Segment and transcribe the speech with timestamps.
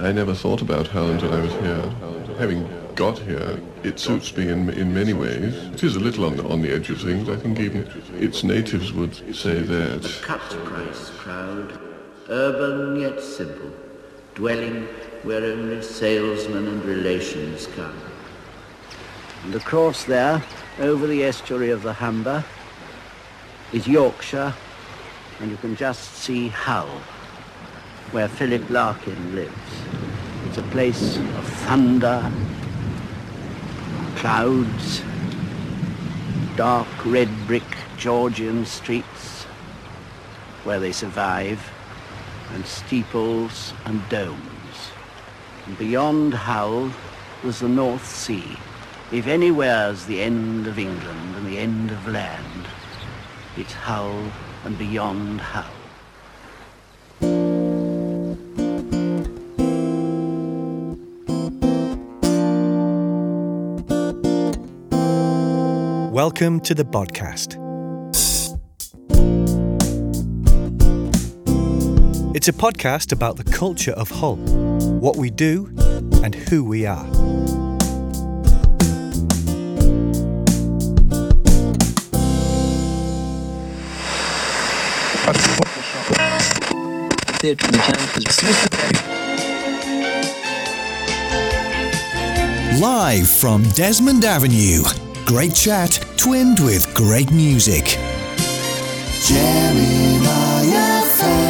[0.00, 1.82] I never thought about Hull until I was here.
[2.38, 5.56] Having got here, it suits me in, in many ways.
[5.74, 7.28] It is a little on the, on the edge of things.
[7.28, 10.20] I think even its natives would say that.
[10.22, 11.80] cut-price crowd,
[12.28, 13.72] urban yet simple,
[14.36, 14.84] dwelling
[15.24, 18.00] where only salesmen and relations come.
[19.46, 20.44] And across there,
[20.78, 22.44] over the estuary of the Humber,
[23.72, 24.54] is Yorkshire,
[25.40, 26.88] and you can just see Hull,
[28.12, 29.54] where Philip Larkin lives.
[30.46, 32.32] It's a place of thunder,
[34.16, 35.02] clouds,
[36.56, 39.44] dark red brick Georgian streets
[40.64, 41.70] where they survive,
[42.52, 44.90] and steeples and domes.
[45.66, 46.90] And beyond Hull
[47.42, 48.58] was the North Sea.
[49.12, 52.68] If anywhere's the end of England and the end of land,
[53.56, 54.30] it's Hull
[54.64, 55.77] and beyond Hull.
[66.40, 67.56] Welcome to the podcast.
[72.32, 75.68] It's a podcast about the culture of Hull, what we do,
[76.22, 77.04] and who we are.
[92.78, 94.84] Live from Desmond Avenue.
[95.26, 97.96] Great chat, twinned with great music.
[100.98, 101.40] FM.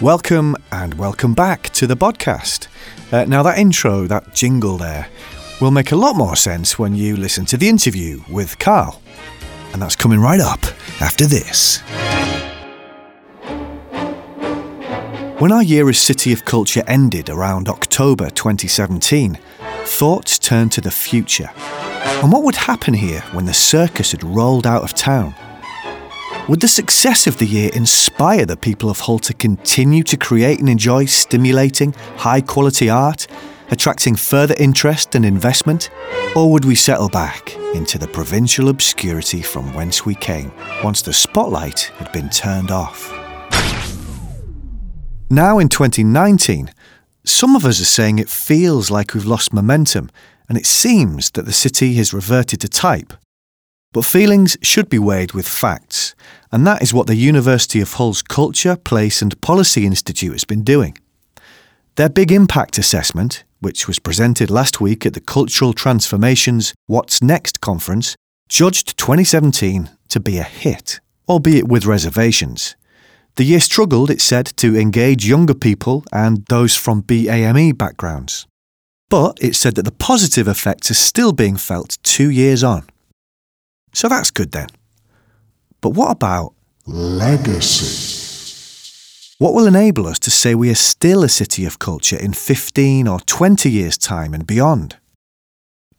[0.00, 2.68] Welcome and welcome back to the podcast.
[3.10, 5.08] Uh, now, that intro, that jingle there,
[5.60, 9.02] will make a lot more sense when you listen to the interview with Carl.
[9.72, 10.60] And that's coming right up
[11.00, 11.80] after this.
[15.40, 19.36] When our year as City of Culture ended around October 2017,
[19.86, 21.50] thoughts turned to the future.
[22.22, 25.34] And what would happen here when the circus had rolled out of town?
[26.48, 30.60] Would the success of the year inspire the people of Hull to continue to create
[30.60, 33.26] and enjoy stimulating, high quality art,
[33.70, 35.90] attracting further interest and investment?
[36.34, 40.52] Or would we settle back into the provincial obscurity from whence we came
[40.82, 43.12] once the spotlight had been turned off?
[45.30, 46.70] Now in 2019,
[47.28, 50.10] some of us are saying it feels like we've lost momentum
[50.48, 53.12] and it seems that the city has reverted to type.
[53.92, 56.14] But feelings should be weighed with facts,
[56.52, 60.62] and that is what the University of Hull's Culture, Place and Policy Institute has been
[60.62, 60.98] doing.
[61.96, 67.60] Their Big Impact Assessment, which was presented last week at the Cultural Transformations What's Next
[67.60, 68.14] conference,
[68.48, 72.76] judged 2017 to be a hit, albeit with reservations.
[73.38, 78.48] The year struggled, it said, to engage younger people and those from BAME backgrounds.
[79.10, 82.88] But it said that the positive effects are still being felt two years on.
[83.94, 84.66] So that's good then.
[85.80, 86.54] But what about
[86.84, 88.16] Legacy.
[89.38, 93.06] what will enable us to say we are still a city of culture in 15
[93.06, 94.96] or 20 years' time and beyond?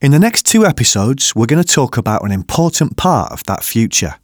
[0.02, 3.64] In the next two episodes, we're going to talk about an important part of that
[3.64, 4.16] future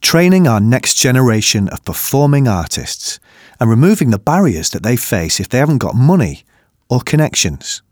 [0.00, 3.18] training our next generation of performing artists
[3.58, 6.44] and removing the barriers that they face if they haven't got money
[6.88, 7.82] or connections.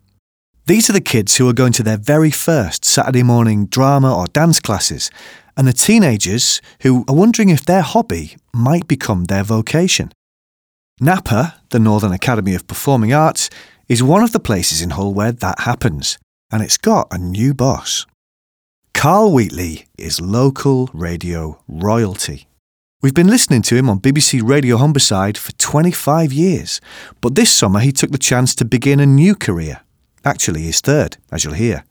[0.66, 4.26] These are the kids who are going to their very first Saturday morning drama or
[4.28, 5.10] dance classes,
[5.56, 10.10] and the teenagers who are wondering if their hobby might become their vocation.
[11.00, 13.50] NAPA, the Northern Academy of Performing Arts,
[13.88, 16.18] is one of the places in Hull where that happens,
[16.50, 18.06] and it's got a new boss.
[19.04, 22.48] Carl Wheatley is local radio royalty.
[23.02, 26.80] We've been listening to him on BBC Radio Humberside for 25 years,
[27.20, 29.82] but this summer he took the chance to begin a new career,
[30.24, 31.84] actually his third, as you'll hear,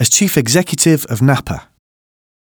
[0.00, 1.68] as Chief Executive of Napa.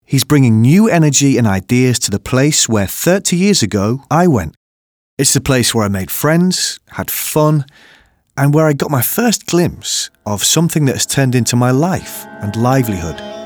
[0.04, 4.54] He's bringing new energy and ideas to the place where 30 years ago I went.
[5.18, 7.64] It's the place where I made friends, had fun,
[8.36, 12.24] and where I got my first glimpse of something that has turned into my life
[12.40, 13.43] and livelihood.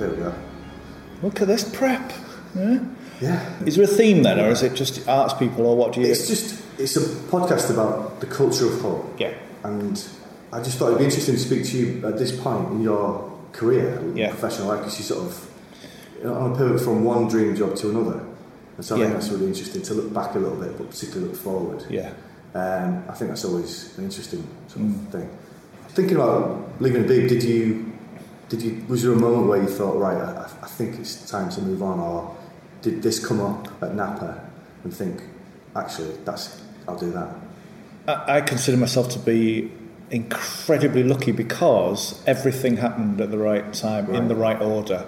[0.00, 0.34] There we are.
[1.22, 2.12] Look at this prep.
[2.56, 2.80] Yeah.
[3.20, 3.64] Yeah.
[3.66, 6.06] Is there a theme then, or is it just arts people, or what do you?
[6.06, 9.14] It's just it's a podcast about the culture of Hull.
[9.18, 9.34] Yeah.
[9.62, 10.02] And
[10.52, 13.30] I just thought it'd be interesting to speak to you at this point in your
[13.52, 14.30] career, Yeah.
[14.30, 15.46] professional life, because you sort of
[16.18, 18.20] you know, on a pivot from one dream job to another.
[18.76, 19.04] And so I Yeah.
[19.06, 21.84] think that's really interesting to look back a little bit, but particularly look forward.
[21.88, 22.10] Yeah.
[22.54, 25.06] Um, I think that's always an interesting sort Mm.
[25.06, 25.28] of thing.
[25.90, 27.86] Thinking about leaving Beeb, did you,
[28.48, 31.48] did you, was there a moment where you thought, right, I, I think it's time
[31.50, 32.34] to move on, or
[32.82, 34.40] did this come up at Napa
[34.84, 35.22] and think,
[35.76, 37.28] actually, that's, I'll do that?
[38.08, 39.72] I, I consider myself to be
[40.10, 45.06] incredibly lucky because everything happened at the right time, in the right order.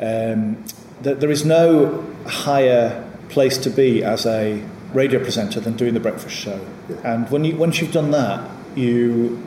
[0.00, 0.64] Um,
[1.02, 4.62] th- there is no higher place to be as a
[4.92, 6.64] radio presenter than doing the breakfast show.
[6.88, 7.14] Yeah.
[7.14, 9.42] And when you once you've done that, you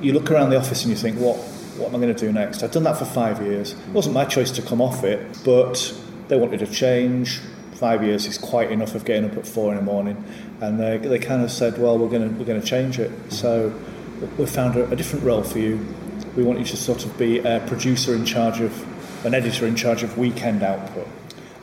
[0.00, 1.36] you look around the office and you think, what
[1.78, 2.62] what am I going to do next?
[2.62, 3.72] I've done that for five years.
[3.72, 5.94] It wasn't my choice to come off it, but
[6.28, 7.40] they wanted a change.
[7.72, 10.22] Five years is quite enough of getting up at four in the morning,
[10.60, 13.10] and they, they kind of said, well, we're going to we're going to change it.
[13.32, 13.72] So
[14.38, 15.84] we found a, a different role for you.
[16.36, 18.86] We want you to sort of be a producer in charge of
[19.24, 21.06] an editor in charge of weekend output,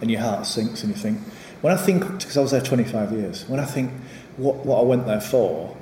[0.01, 1.19] and your heart sinks and you think.
[1.62, 3.92] When I think, because I was there 25 years, when I think
[4.38, 5.75] what, what I went there for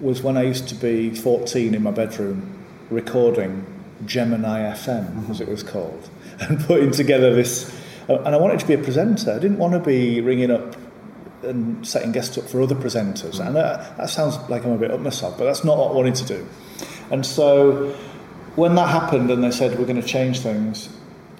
[0.00, 3.66] was when I used to be 14 in my bedroom recording
[4.04, 6.08] Gemini FM, as it was called,
[6.40, 7.74] and putting together this.
[8.08, 9.32] And I wanted to be a presenter.
[9.32, 10.76] I didn't want to be ringing up
[11.54, 13.44] and setting guests up for other presenters.
[13.44, 15.94] And that, that sounds like I'm a bit up myself, but that's not what I
[15.94, 16.46] wanted to do.
[17.10, 17.94] And so
[18.56, 20.88] when that happened and they said we're going to change things,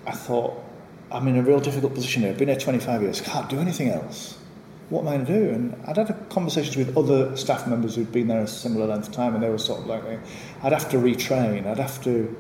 [0.07, 0.63] I thought,
[1.11, 2.31] I'm in a real difficult position here.
[2.31, 4.39] I've been here 25 years, can't do anything else.
[4.89, 5.51] What am I going to do?
[5.51, 9.15] And I'd had conversations with other staff members who'd been there a similar length of
[9.15, 10.03] time, and they were sort of like,
[10.63, 12.37] I'd have to retrain, I'd have to.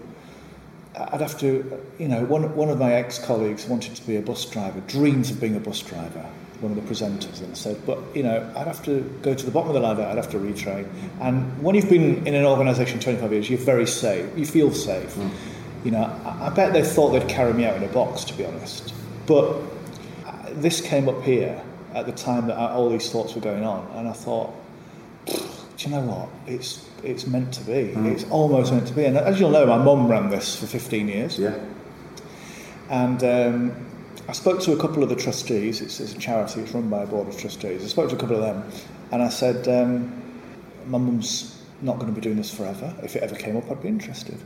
[0.95, 4.45] I'd have to, you know, one, one of my ex-colleagues wanted to be a bus
[4.45, 6.31] driver, dreams of being a bus driver,
[6.62, 9.50] one of the presenters, and said, but, you know, I'd have to go to the
[9.50, 10.88] bottom of the ladder, I'd have to retrain.
[11.20, 15.17] And when you've been in an organisation 25 years, you're very safe, you feel safe.
[15.85, 18.35] You know, I, I bet they thought they'd carry me out in a box, to
[18.35, 18.94] be honest.
[19.26, 19.61] But
[20.25, 21.62] uh, this came up here
[21.94, 24.55] at the time that I, all these thoughts were going on, and I thought,
[25.26, 25.35] do
[25.79, 26.29] you know what?
[26.47, 27.93] It's it's meant to be.
[28.09, 29.05] It's almost meant to be.
[29.05, 31.38] And as you'll know, my mum ran this for 15 years.
[31.38, 31.59] Yeah.
[32.88, 33.87] And um,
[34.29, 35.81] I spoke to a couple of the trustees.
[35.81, 36.61] It's, it's a charity.
[36.61, 37.85] It's run by a board of trustees.
[37.85, 38.64] I spoke to a couple of them,
[39.11, 40.12] and I said, um,
[40.87, 42.94] "My mum's not going to be doing this forever.
[43.03, 44.38] If it ever came up, I'd be interested."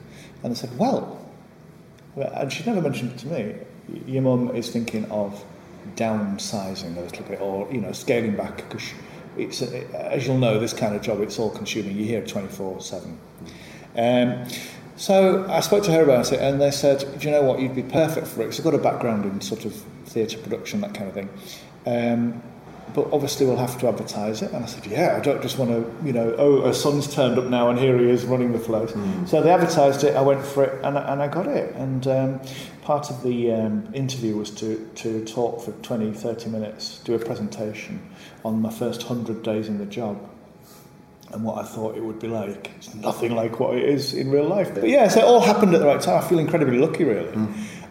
[0.42, 1.24] And they said, "Well,"
[2.14, 3.54] well," and she'd never mentioned it to me.
[4.06, 5.44] Your mum is thinking of
[5.94, 8.92] downsizing a little bit, or you know, scaling back because
[9.36, 11.96] it's as you'll know, this kind of job it's all consuming.
[11.96, 13.18] You're here twenty four seven.
[14.96, 17.60] So I spoke to her about it, and they said, "Do you know what?
[17.60, 18.56] You'd be perfect for it.
[18.56, 19.74] you've got a background in sort of
[20.06, 21.28] theatre production, that kind of thing."
[21.86, 22.42] Um,
[22.94, 24.52] but obviously, we'll have to advertise it.
[24.52, 27.38] And I said, "Yeah, I don't just want to, you know, oh, her son's turned
[27.38, 28.94] up now, and here he is running the float."
[29.26, 30.16] So they advertised it.
[30.16, 31.74] I went for it, and, I- and I got it.
[31.74, 32.40] And um,
[32.82, 37.18] part of the um, interview was to to talk for 20, 30 minutes, do a
[37.18, 38.00] presentation
[38.46, 40.16] on my first hundred days in the job
[41.36, 42.70] and what I thought it would be like.
[42.78, 44.74] It's nothing like what it is in real life.
[44.74, 46.24] But yeah, so it all happened at the right time.
[46.24, 47.28] I feel incredibly lucky, really.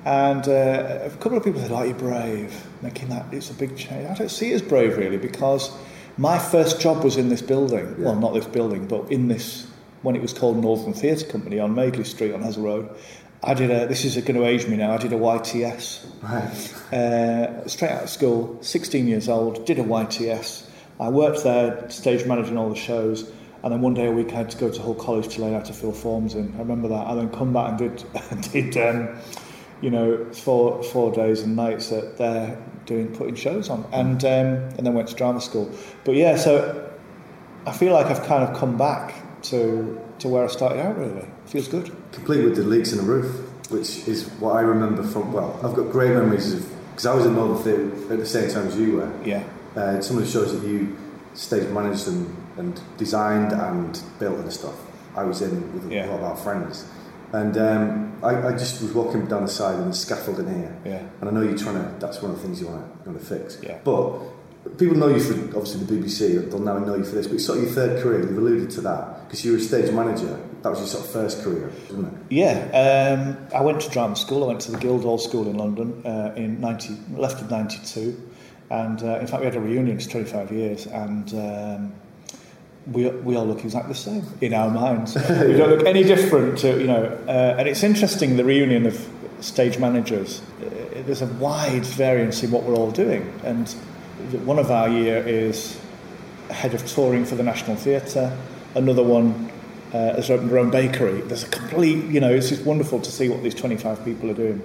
[0.04, 3.78] And uh, a couple of people said, "Oh, you're brave," making that it's a big
[3.78, 4.10] change.
[4.10, 5.72] I don't see it as brave, really, because
[6.18, 8.04] my first job was in this building.
[8.04, 9.68] Well, not this building, but in this
[10.02, 12.90] when it was called Northern Theatre Company on Madeley Street on Hessle Road.
[13.44, 13.86] I did a.
[13.88, 14.92] This is going to age me now.
[14.94, 16.94] I did a YTS Right.
[16.94, 20.68] uh, straight out of school, 16 years old, did a YTS.
[21.00, 23.30] I worked there, stage managing all the shows,
[23.66, 25.54] and then one day a week I had to go to Hull College to learn
[25.54, 26.54] how to fill forms in.
[26.56, 27.08] I remember that.
[27.08, 29.10] And then come back and did, did um,
[29.82, 34.30] you know, four four days and nights at there doing putting shows on, and um,
[34.78, 35.70] and then went to drama school.
[36.04, 36.94] But yeah, so
[37.66, 39.16] I feel like I've kind of come back
[39.50, 40.98] to to where I started out.
[40.98, 41.92] Really, feels good.
[42.12, 45.34] complete with the leaks in the roof, which is what I remember from.
[45.34, 48.50] Well, I've got great memories of because I was in Northern Theatre at the same
[48.52, 49.12] time as you were.
[49.26, 49.44] Yeah,
[49.76, 50.96] Uh, some of the shows that you
[51.34, 54.76] stage managed and, and designed and built and stuff,
[55.16, 56.06] I was in with a Yeah.
[56.08, 56.86] lot of our friends.
[57.34, 60.78] And um, I, I just was walking down the side and the scaffolding here.
[60.86, 61.04] Yeah.
[61.20, 63.20] And I know you're trying to, that's one of the things you want to, want
[63.20, 63.58] to fix.
[63.62, 63.78] Yeah.
[63.84, 64.20] But
[64.78, 67.46] people know you for, obviously, the BBC, they'll now know you for this, but it's
[67.46, 70.40] sort of your third career, you've alluded to that, because you were a stage manager.
[70.62, 72.20] That was your sort of first career, wasn't it?
[72.34, 74.44] Yeah, um, I went to drama school.
[74.44, 78.32] I went to the Guildhall School in London uh, in 90, left in 92.
[78.72, 81.94] And uh, in fact, we had a reunion, it's 25 years, and um,
[82.92, 85.16] we, we all look exactly the same in our minds.
[85.16, 85.22] we
[85.54, 89.80] don't look any different to, you know, uh, and it's interesting, the reunion of stage
[89.80, 90.42] managers.
[90.62, 90.70] Uh,
[91.06, 93.22] there's a wide variance in what we're all doing.
[93.44, 93.68] And
[94.46, 95.80] one of our year is
[96.50, 98.36] head of touring for the National Theatre,
[98.76, 99.52] another one
[99.94, 101.22] uh, has opened their own bakery.
[101.22, 104.36] There's a complete, you know, it's just wonderful to see what these 25 people are
[104.36, 104.62] doing.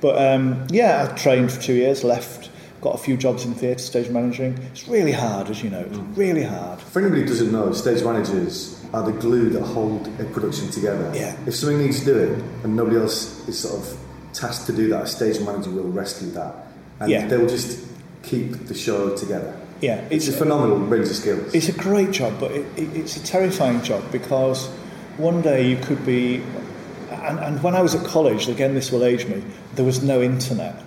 [0.00, 2.50] But um, yeah, I trained for two years, left,
[2.82, 4.58] got a few jobs in theatre, stage managing.
[4.72, 6.16] It's really hard, as you know, it's mm.
[6.16, 6.80] really hard.
[6.80, 11.10] For anybody who doesn't know, stage managers are the glue that hold a production together.
[11.14, 11.36] Yeah.
[11.46, 13.98] If something needs doing and nobody else is sort of
[14.34, 16.54] tasked to do that, a stage manager will rescue that.
[17.00, 17.26] And Yeah.
[17.28, 17.86] they will just
[18.22, 19.54] keep the show together.
[19.80, 21.52] Yeah, It's a phenomenal range of skills.
[21.54, 24.68] It's a great job, but it, it, it's a terrifying job because
[25.16, 26.42] one day you could be.
[27.10, 29.42] And, and when I was at college, again, this will age me,
[29.74, 30.80] there was no internet.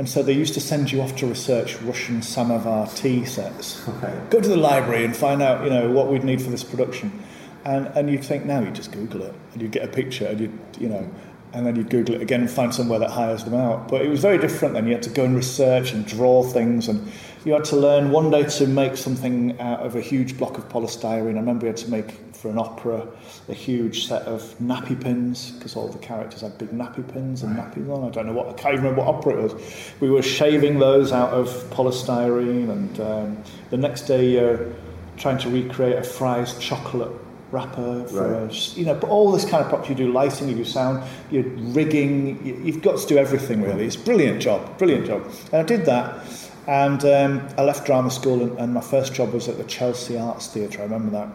[0.00, 3.86] And so they used to send you off to research Russian samovar tea sets.
[3.86, 4.30] Right.
[4.30, 7.22] Go to the library and find out, you know, what we'd need for this production.
[7.66, 10.40] And, and you'd think, now you just Google it and you'd get a picture and
[10.40, 11.06] you'd, you know,
[11.52, 13.88] and then you'd Google it again and find somewhere that hires them out.
[13.88, 14.86] But it was very different then.
[14.86, 17.12] You had to go and research and draw things and
[17.44, 20.66] you had to learn one day to make something out of a huge block of
[20.70, 21.34] polystyrene.
[21.34, 23.06] I remember we had to make for an opera
[23.48, 27.54] a huge set of nappy pins because all the characters had big nappy pins and
[27.56, 28.02] nappies on.
[28.08, 29.92] I don't know what, I can't even remember what opera it was.
[30.00, 34.72] We were shaving those out of polystyrene and um, the next day you're
[35.18, 37.12] trying to recreate a Fry's chocolate
[37.52, 38.50] wrapper for Right.
[38.74, 41.02] a, you know, but all this kind of props you do lighting, you do sound,
[41.30, 43.84] you're rigging, you- you've got to do everything really.
[43.84, 45.24] It's a brilliant job, brilliant job.
[45.52, 46.20] And I did that,
[46.66, 50.16] and um, I left drama school, and, and my first job was at the Chelsea
[50.18, 50.80] Arts Theatre.
[50.80, 51.28] I remember that,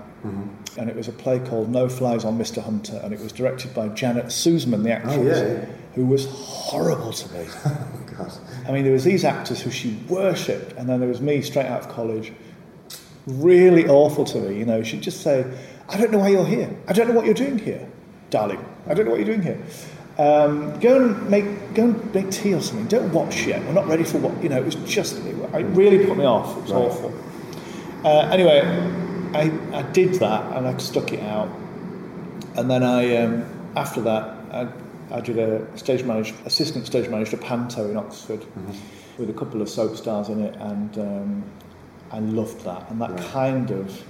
[0.78, 2.62] and it was a play called No Flies on Mr.
[2.64, 5.66] Hunter, and it was directed by Janet Suzman, the actress, Oh, yeah, yeah.
[5.96, 7.46] who was horrible to me.
[8.18, 11.42] Oh, I mean, there was these actors who she worshipped, and then there was me
[11.42, 12.32] straight out of college.
[13.28, 14.84] Really awful to me, you know.
[14.84, 15.46] She'd just say,
[15.90, 16.70] "I don't know why you're here.
[16.88, 17.86] I don't know what you're doing here,
[18.30, 18.64] darling.
[18.88, 19.62] I don't know what you're doing here.
[20.18, 22.88] Um, go and make go and make tea or something.
[22.88, 23.62] Don't watch yet.
[23.66, 25.36] We're not ready for what you know." It was just it
[25.76, 26.58] really put me off.
[26.58, 27.14] It was awful.
[28.06, 28.62] Uh, anyway,
[29.34, 31.50] I, I did that and I stuck it out,
[32.56, 33.46] and then I um,
[33.76, 34.68] after that I,
[35.12, 38.46] I did a stage managed assistant stage manager panto in Oxford
[39.18, 41.44] with a couple of soap stars in it, and um,
[42.12, 42.90] I loved that.
[42.90, 44.04] And that kind of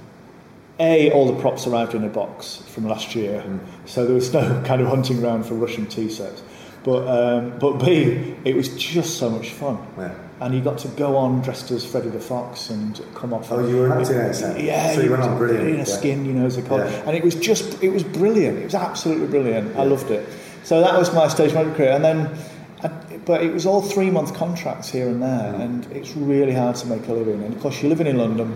[0.79, 3.43] a all the props arrived in a box from last year,
[3.85, 6.43] so there was no kind of hunting around for Russian tea sets.
[6.83, 9.77] But um, but b it was just so much fun.
[9.97, 10.13] Yeah.
[10.41, 13.51] And you got to go on dressed as Freddy the Fox and come off.
[13.51, 14.59] Oh, you were acting accent?
[14.59, 15.83] Yeah, So you went on brilliant, In a yeah.
[15.85, 16.91] skin, you know, as they call it.
[16.91, 17.03] Yeah.
[17.07, 18.57] And it was just, it was brilliant.
[18.57, 19.77] It was absolutely brilliant.
[19.77, 20.27] I loved it.
[20.63, 21.91] So that was my stage manager career.
[21.91, 22.37] And then,
[22.83, 22.89] I,
[23.23, 25.53] but it was all three month contracts here and there.
[25.53, 25.61] Mm.
[25.61, 27.41] And it's really hard to make a living.
[27.41, 28.51] And of course, you're living in London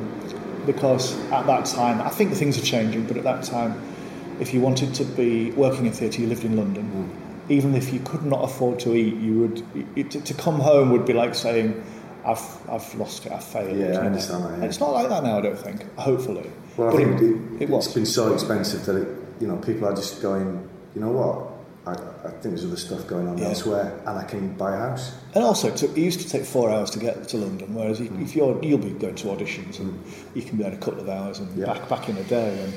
[0.71, 3.81] because at that time, I think things are changing, but at that time,
[4.39, 6.85] if you wanted to be working in theatre, you lived in London.
[6.85, 7.51] Mm.
[7.51, 9.63] Even if you could not afford to eat, you would
[9.97, 11.83] it, to come home would be like saying,
[12.23, 14.01] "I've I've lost it, I've failed." Yeah, I you know.
[14.01, 14.55] understand that, yeah.
[14.55, 15.79] And it's not like that now, I don't think.
[15.97, 16.47] Hopefully,
[16.77, 19.07] Well, I But think it, it, it has been so expensive that it,
[19.41, 20.69] you know people are just going.
[20.93, 21.48] You know what?
[21.87, 21.95] I, I
[22.29, 23.45] think there's other stuff going on Yeah.
[23.49, 25.13] elsewhere, and I can buy a house.
[25.33, 27.99] And also, it, took, it used to take four hours to get to London, whereas
[28.01, 28.21] if- Mm.
[28.21, 29.97] if you're, you'll be going to auditions and
[30.35, 31.65] you can be there in a couple of hours and Yeah.
[31.67, 32.63] back back in a day.
[32.63, 32.73] And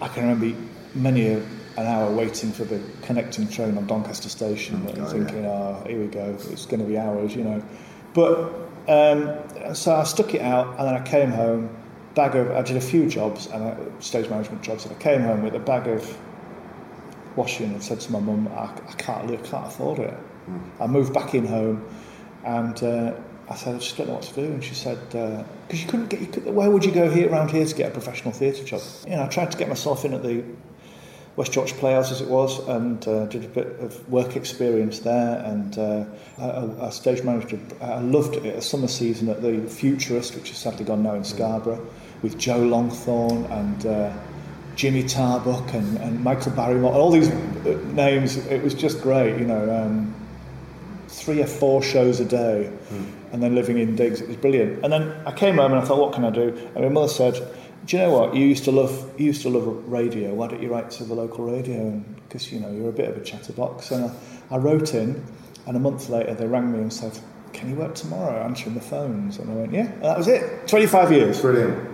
[0.00, 0.56] I can remember
[0.94, 1.38] many a,
[1.76, 6.00] an hour waiting for the connecting train on Doncaster Station and oh, thinking, oh, here
[6.00, 7.62] we go, it's going to be hours, you know.
[8.14, 8.52] But
[8.88, 11.68] um, so I stuck it out, and then I came home.
[12.14, 15.20] Bag of I did a few jobs and uh, stage management jobs, and I came
[15.22, 16.16] home with a bag of
[17.36, 20.14] washing and said to my mum, I, I can't live, can't afford it.
[20.80, 21.88] I moved back in home
[22.44, 23.14] and uh,
[23.48, 24.44] I said, I just don't know what to do.
[24.44, 27.50] And she said, because you couldn't get, you could, where would you go here around
[27.50, 28.82] here to get a professional theatre job?
[29.06, 30.44] You know, I tried to get myself in at the
[31.36, 35.42] West Yorkshire Playhouse as it was and uh, did a bit of work experience there
[35.44, 36.04] and uh,
[36.38, 37.58] a, a stage manager.
[37.80, 41.24] I loved it, a summer season at the Futurist, which is sadly gone now in
[41.24, 41.84] Scarborough,
[42.22, 44.12] with Joe Longthorne and uh,
[44.76, 48.36] Jimmy Tarbuck and, and Michael Barrymore, and all these uh, names.
[48.46, 49.74] It was just great, you know.
[49.74, 50.14] Um,
[51.08, 52.70] three or four shows a day,
[53.32, 54.20] and then living in digs.
[54.20, 54.84] It was brilliant.
[54.84, 56.48] And then I came home and I thought, what can I do?
[56.74, 57.34] And my mother said,
[57.86, 58.34] "Do you know what?
[58.34, 60.34] You used to love you used to love radio.
[60.34, 62.02] Why don't you write to the local radio?
[62.28, 64.14] Because you know you're a bit of a chatterbox." And I,
[64.50, 65.24] I wrote in,
[65.66, 67.16] and a month later they rang me and said,
[67.52, 70.66] "Can you work tomorrow?" Answering the phones, and I went, "Yeah." And that was it.
[70.66, 71.40] Twenty-five years.
[71.40, 71.88] Brilliant.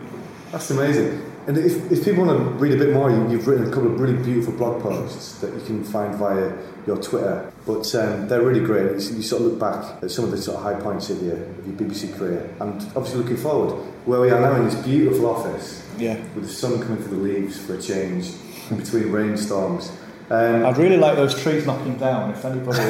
[0.51, 1.30] That's amazing.
[1.51, 3.93] And if, if people want to read a bit more, you, you've written a couple
[3.93, 7.53] of really beautiful blog posts that you can find via your Twitter.
[7.67, 9.03] But um, they're really great.
[9.03, 11.21] You, you sort of look back at some of the sort of high points of
[11.21, 13.73] your, of your BBC career, and obviously looking forward
[14.07, 16.21] where we are now in this beautiful office Yeah.
[16.37, 18.31] with the sun coming through the leaves for a change
[18.71, 19.91] in between rainstorms.
[20.31, 22.31] Um, I'd really like those trees knocking down.
[22.31, 22.79] If anybody,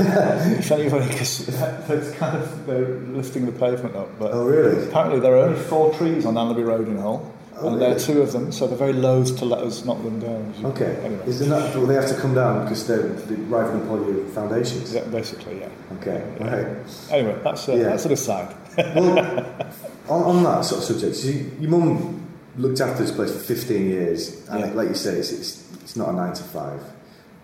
[0.58, 1.46] if anybody, because
[1.88, 4.18] that's kind of they're lifting the pavement up.
[4.18, 4.86] But oh, really?
[4.86, 7.98] apparently there are only four trees on Anlaby Road in Hull, Oh, and there are
[7.98, 10.54] two of them, so they're very loath to let us knock them down.
[10.64, 10.96] Okay.
[11.04, 14.06] Anyway, Is there not, well, they have to come down because they're, they're rivaling upon
[14.14, 14.94] your foundations?
[14.94, 15.68] yeah, basically, yeah.
[16.00, 16.76] Okay, right.
[17.10, 17.82] Anyway, that's uh, Yeah.
[17.84, 18.54] that's an aside.
[18.76, 19.18] well,
[20.08, 22.26] on, on that sort of subject, so you, your mum
[22.56, 24.72] looked after this place for 15 years, and Yeah.
[24.72, 26.82] like you say, it's, it's, it's not a nine to five.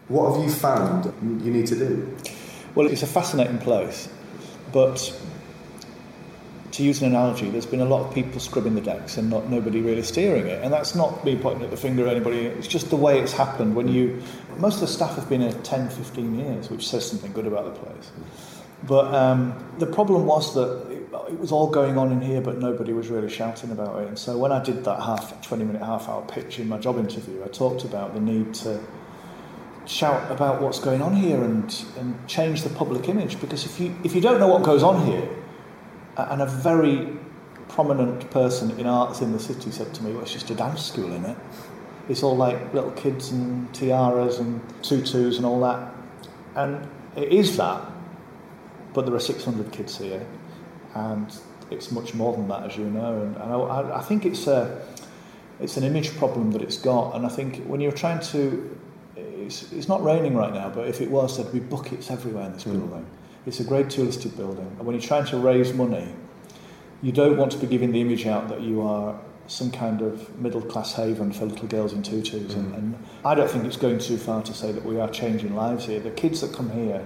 [0.08, 1.12] What have you found
[1.44, 2.16] you need to do?
[2.74, 4.08] Well, it's a fascinating place,
[4.72, 4.98] but
[6.72, 9.48] to use an analogy, there's been a lot of people scrubbing the decks and not
[9.48, 10.62] nobody really steering it.
[10.62, 12.46] And that's not me pointing at the finger at anybody.
[12.46, 13.74] It's just the way it's happened.
[13.74, 14.22] When you,
[14.58, 17.64] most of the staff have been here 10, 15 years, which says something good about
[17.64, 18.10] the place.
[18.84, 22.58] But um, the problem was that it, it was all going on in here, but
[22.58, 24.08] nobody was really shouting about it.
[24.08, 26.98] And so when I did that half, 20 minute, half hour pitch in my job
[26.98, 28.80] interview, I talked about the need to
[29.86, 33.40] shout about what's going on here and, and change the public image.
[33.40, 35.28] Because if you, if you don't know what goes on here,
[36.16, 37.16] and a very
[37.68, 40.82] prominent person in arts in the city said to me, well, it's just a dance
[40.84, 41.36] school in it.
[42.08, 45.92] It's all like little kids and tiaras and tutus and all that.
[46.54, 47.82] And it is that,
[48.94, 50.24] but there are 600 kids here,
[50.94, 51.36] and
[51.70, 53.20] it's much more than that, as you know.
[53.22, 54.86] And, and I, I think it's a,
[55.60, 57.16] it's an image problem that it's got.
[57.16, 58.78] And I think when you're trying to,
[59.16, 62.52] it's, it's not raining right now, but if it was, there'd be buckets everywhere in
[62.52, 62.88] this building.
[62.88, 63.25] Hmm.
[63.46, 64.66] It's a grade two listed building.
[64.66, 66.12] And when you're trying to raise money,
[67.00, 70.36] you don't want to be giving the image out that you are some kind of
[70.40, 72.54] middle class haven for little girls in tutus.
[72.54, 75.54] And, and I don't think it's going too far to say that we are changing
[75.54, 76.00] lives here.
[76.00, 77.04] The kids that come here,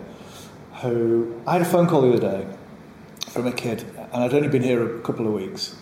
[0.80, 2.56] who I had a phone call the other day
[3.28, 5.76] from a kid, and I'd only been here a couple of weeks.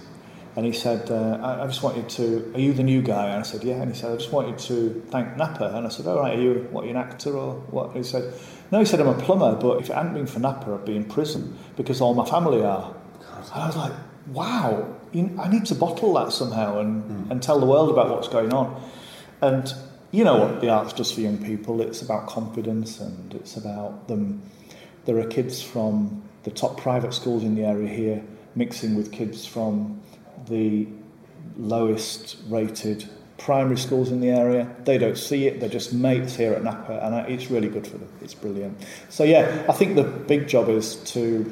[0.57, 3.29] And he said, uh, I, I just wanted to, are you the new guy?
[3.29, 3.77] And I said, yeah.
[3.77, 5.73] And he said, I just wanted to thank Napa.
[5.77, 7.89] And I said, all right, are you, what, are you an actor or what?
[7.89, 8.35] And he said,
[8.71, 10.97] no, he said, I'm a plumber, but if it hadn't been for Napa, I'd be
[10.97, 12.95] in prison because all my family are.
[13.53, 13.93] And I was like,
[14.29, 17.33] wow, you, I need to bottle that somehow and, hmm.
[17.33, 18.81] and tell the world about what's going on.
[19.41, 19.73] And
[20.11, 21.81] you know what the arts does for young people.
[21.81, 24.43] It's about confidence and it's about them.
[25.05, 28.23] There are kids from the top private schools in the area here
[28.55, 30.01] mixing with kids from
[30.49, 30.89] the
[31.57, 34.69] lowest rated primary schools in the area.
[34.85, 37.97] They don't see it, they're just mates here at Napa, and it's really good for
[37.97, 38.09] them.
[38.21, 38.79] It's brilliant.
[39.09, 41.51] So, yeah, I think the big job is to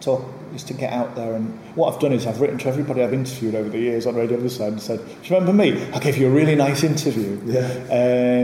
[0.00, 3.02] talk is to get out there and what I've done is I've written to everybody
[3.02, 5.82] I've interviewed over the years on Radio Humberside and said, Do you remember me?
[5.92, 7.40] I gave you a really nice interview.
[7.44, 7.60] Yeah.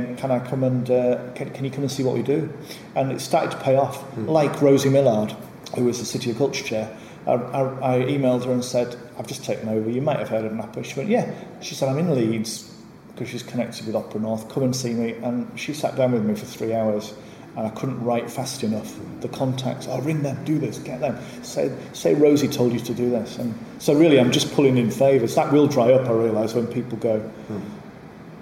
[0.07, 2.53] Um, can I come and uh, can, can you come and see what we do?
[2.95, 4.05] And it started to pay off.
[4.17, 5.35] Like Rosie Millard,
[5.77, 6.97] who was the City of Culture chair.
[7.27, 9.89] I, I, I emailed her and said, I've just taken over.
[9.89, 10.83] You might have heard of Napa.
[10.83, 11.33] She went, Yeah.
[11.61, 12.75] She said, I'm in Leeds
[13.09, 14.49] because she's connected with Opera North.
[14.49, 15.13] Come and see me.
[15.15, 17.15] And she sat down with me for three hours
[17.57, 18.99] and I couldn't write fast enough.
[19.21, 21.19] The contacts, oh, ring them, do this, get them.
[21.43, 23.39] Say, say Rosie told you to do this.
[23.39, 25.35] And so really, I'm just pulling in favours.
[25.35, 27.61] That will dry up, I realise, when people go, hmm.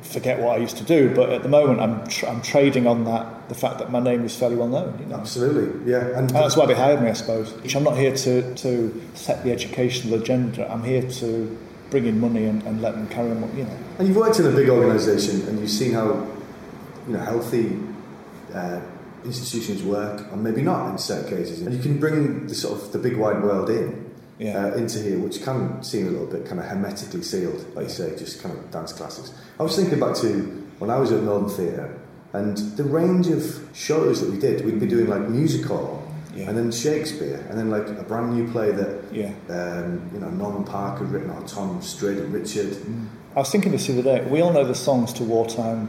[0.03, 1.15] Forget what I used to do.
[1.15, 4.25] But at the moment, I'm, tr- I'm trading on that, the fact that my name
[4.25, 4.99] is fairly well known.
[4.99, 5.17] You know?
[5.17, 6.07] Absolutely, yeah.
[6.07, 7.53] And And that's why they hired me, I suppose.
[7.75, 10.71] I'm not here to, to set the educational agenda.
[10.71, 11.59] I'm here to
[11.91, 13.79] bring in money and, and let them carry on, you know.
[13.99, 16.27] And you've worked in a big organisation and you've seen how
[17.07, 17.79] you know healthy
[18.55, 18.81] uh,
[19.25, 21.63] institutions work, and maybe not in certain cases.
[21.63, 24.10] And you can bring the sort of the big wide world in
[24.41, 24.67] Yeah.
[24.67, 27.93] uh, into here, which can seem a little bit kind of hermetically sealed, like you
[27.93, 29.35] say, just kind of dance classes.
[29.59, 30.29] I was thinking back to
[30.79, 31.99] when I was at Northern Theatre
[32.33, 33.43] and the range of
[33.75, 34.65] shows that we did.
[34.65, 35.99] We'd be doing like musical.
[36.35, 36.49] Yeah.
[36.49, 39.33] And then Shakespeare, and then like a brand new play that Yeah.
[39.51, 42.77] um, you know Norman Parker had written, or Tom Strid and Richard.
[43.37, 44.25] I was thinking this the other day.
[44.31, 45.89] We all know the songs to wartime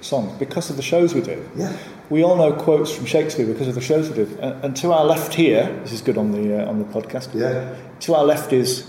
[0.00, 1.40] songs because of the shows we do.
[1.56, 1.72] Yeah.
[2.08, 4.38] We all know quotes from Shakespeare because of the shows we did.
[4.38, 7.34] And, and to our left here, this is good on the uh, on the podcast.
[7.34, 7.74] Yeah.
[8.00, 8.86] To our left is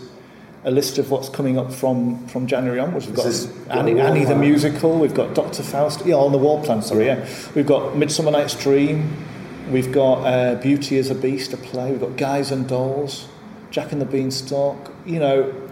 [0.64, 3.08] a list of what's coming up from, from January onwards.
[3.08, 5.00] We've got Annie, got a wall Annie the musical.
[5.00, 6.06] We've got Doctor Faust.
[6.06, 6.82] Yeah, on the wall plan.
[6.82, 7.06] Sorry.
[7.06, 7.28] Yeah.
[7.56, 9.16] We've got Midsummer Night's Dream.
[9.72, 11.92] We've got uh, Beauty as a Beast, a play.
[11.92, 13.28] We've got Guys and Dolls.
[13.72, 14.92] Jack and the Beanstalk.
[15.06, 15.70] You know,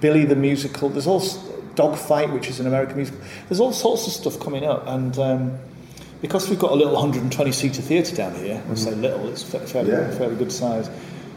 [0.00, 0.88] Billy the musical.
[0.88, 1.40] There's also
[1.74, 3.20] Dogfight, which is an American musical.
[3.48, 5.58] There's all sorts of stuff coming up, and um,
[6.22, 9.90] because we've got a little 120 seater theatre down here, I say little, it's fairly,
[9.90, 10.10] Yeah.
[10.12, 10.88] fairly good size.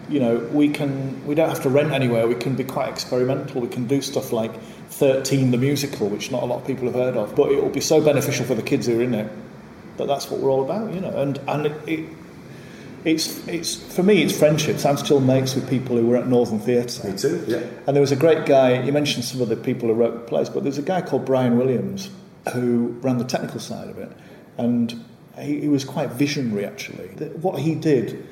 [0.08, 2.28] You know, we can we don't have to rent anywhere.
[2.28, 3.60] We can be quite experimental.
[3.60, 4.52] We can do stuff like
[4.92, 7.72] 13 the musical, which not a lot of people have heard of, but it will
[7.72, 9.30] be so beneficial for the kids who are in it
[9.98, 10.94] that that's what we're all about.
[10.94, 12.06] You know, and and it, it
[13.04, 14.86] it's it's for me it's friendships.
[14.86, 17.10] I'm still mates with people who were at Northern Theatre.
[17.10, 17.44] Me too.
[17.48, 17.62] Yeah.
[17.88, 20.20] And there was a great guy, you mentioned some of the people who wrote the
[20.28, 22.10] plays, but there's a guy called Brian Williams
[22.54, 24.12] who ran the technical side of it.
[24.58, 25.04] And
[25.40, 27.08] he, he was quite visionary, actually.
[27.42, 28.28] What he did,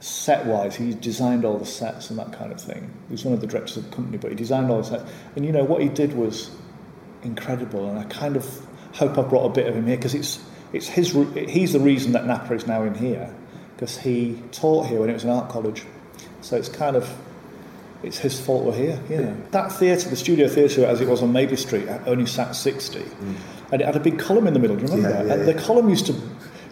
[0.00, 2.90] set wise, he designed all the sets and that kind of thing.
[3.08, 5.10] He was one of the directors of the company, but he designed all the sets.
[5.36, 6.50] And you know, what he did was
[7.22, 7.88] incredible.
[7.88, 10.88] And I kind of hope I brought a bit of him here because it's, it's
[10.88, 11.12] his,
[11.48, 13.34] he's the reason that Napa is now in here
[13.74, 15.84] because he taught here when it was an art college.
[16.40, 17.12] So it's kind of
[18.02, 19.00] it's his fault we're here.
[19.08, 19.36] You know.
[19.50, 23.04] That theatre, the studio theatre as it was on Mavis Street, only sat 60.
[23.70, 25.08] And it had a big column in the middle, do you remember?
[25.08, 25.12] Mm.
[25.12, 25.52] Yeah, yeah, and yeah.
[25.52, 26.20] the column used to.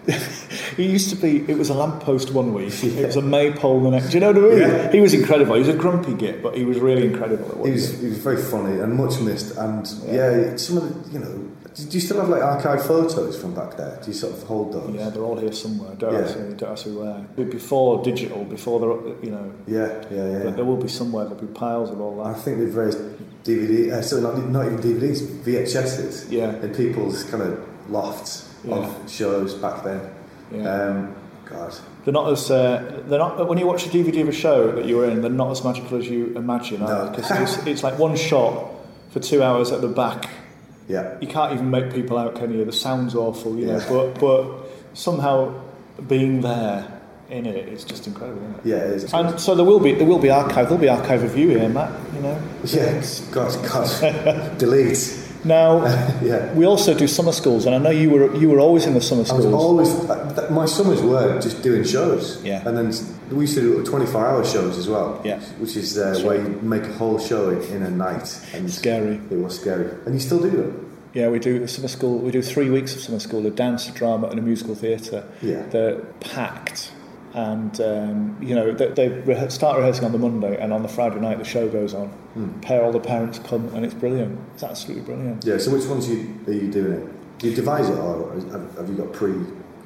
[0.07, 3.91] it used to be, it was a lamppost one week, it was a maypole the
[3.91, 4.09] next.
[4.09, 4.93] Do you know what I mean?
[4.93, 5.55] He was incredible.
[5.55, 8.01] He was a grumpy git, but he was really incredible at what He he was,
[8.01, 9.57] he was very funny and much missed.
[9.57, 13.55] And yeah, some of the, you know, do you still have like archive photos from
[13.55, 13.99] back there?
[14.03, 14.95] Do you sort of hold those?
[14.95, 15.95] Yeah, they're all here somewhere.
[15.97, 16.21] Don't Yeah.
[16.21, 17.25] ask me, don't ask me where.
[17.37, 18.87] But Before digital, before the,
[19.27, 20.43] you know, yeah, yeah, yeah.
[20.45, 21.25] but there will be somewhere.
[21.25, 22.27] There'll be piles of all that.
[22.27, 22.99] I think they've raised
[23.45, 26.55] DVD, uh, sorry, not, not even DVDs, VHSs Yeah.
[26.63, 28.75] in people's kind of lofts Yeah.
[28.77, 30.01] of shows back then.
[30.53, 30.69] Yeah.
[30.75, 31.15] Um,
[31.49, 34.71] God, They're not as uh, they're not when you watch a DVD of a show
[34.73, 35.21] that you were in.
[35.21, 36.81] They're not as magical as you imagine.
[36.81, 37.11] No.
[37.15, 38.67] because it's, it's like one shot
[39.11, 40.29] for two hours at the back.
[40.91, 42.65] Yeah, You can't even make people out, can you?
[42.65, 43.81] The sound's awful, you know.
[43.89, 44.45] But but
[44.95, 45.37] somehow
[46.09, 46.79] being there
[47.31, 48.43] in it is just incredible.
[48.43, 48.67] Isn't it?
[48.73, 49.15] yeah, it is.
[49.15, 50.65] And so there will be there will be archive.
[50.69, 51.93] There'll be archive of you here, Matt.
[52.15, 52.37] You know.
[52.65, 55.17] yeah, God, God, delete.
[55.45, 55.85] Now
[56.31, 56.53] Yeah.
[56.55, 59.01] we also do summer schools, and I know you were you were always in the
[59.01, 59.55] summer I was schools.
[59.65, 62.43] always uh, my summers were just doing shows.
[62.45, 62.67] Yeah.
[62.69, 62.93] And then
[63.31, 65.21] we used to do 24 hour shows as well.
[65.25, 65.41] Yeah.
[65.59, 66.51] Which is uh, where right.
[66.51, 68.41] you make a whole show in, in a night.
[68.53, 69.21] And Scary.
[69.31, 69.91] It was scary.
[70.05, 70.91] And you still do them.
[71.13, 72.19] Yeah, we do summer school.
[72.19, 75.25] We do three weeks of summer school: a dance, a drama, and a musical theatre.
[75.43, 75.63] Yeah.
[75.67, 76.93] they're packed,
[77.35, 80.89] and um, you know they, they rehe start rehearsing on the Monday, and on the
[80.89, 82.09] Friday night the show goes on.
[82.35, 82.61] Hmm.
[82.61, 84.39] Pair all the parents come, and it's brilliant.
[84.55, 85.45] It's absolutely brilliant.
[85.45, 85.59] Yeah.
[85.59, 87.39] So which ones you, are you doing it?
[87.41, 89.33] Do you devise it or have, have you got pre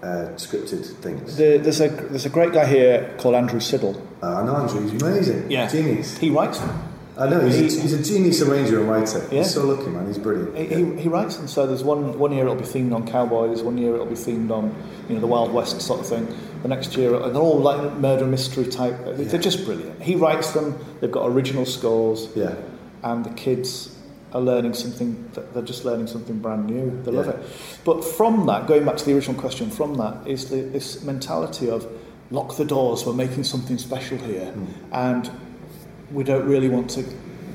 [0.04, 1.36] uh, scripted things?
[1.36, 3.94] The, there's a there's a great guy here called Andrew Siddle.
[4.22, 5.48] Uh, I know Andrew, he's amazing.
[5.68, 6.18] Genius.
[6.18, 6.90] He writes them.
[7.16, 9.20] I know, he's, He- a, he's a genius arranger and writer.
[9.30, 9.38] Yeah.
[9.42, 10.08] He's so lucky, man.
[10.08, 10.56] He's brilliant.
[10.56, 13.62] He, he, he writes and So there's one one year it'll be themed on cowboys,
[13.62, 14.74] one year it'll be themed on
[15.08, 16.26] you know the Wild West sort of thing.
[16.62, 18.96] The next year, and they're all like murder mystery type.
[19.04, 20.02] They're just brilliant.
[20.02, 20.76] He writes them.
[21.00, 22.28] They've got original scores.
[22.34, 22.54] Yeah.
[23.04, 23.93] and the kids
[24.34, 27.00] are learning something they're just learning something brand new.
[27.04, 27.38] They love it.
[27.84, 31.70] But from that going back to the original question from that is the, this mentality
[31.70, 31.86] of
[32.30, 34.50] lock the doors we're making something special here.
[34.50, 34.92] Hmm.
[34.92, 35.30] And
[36.10, 37.04] we don't really want to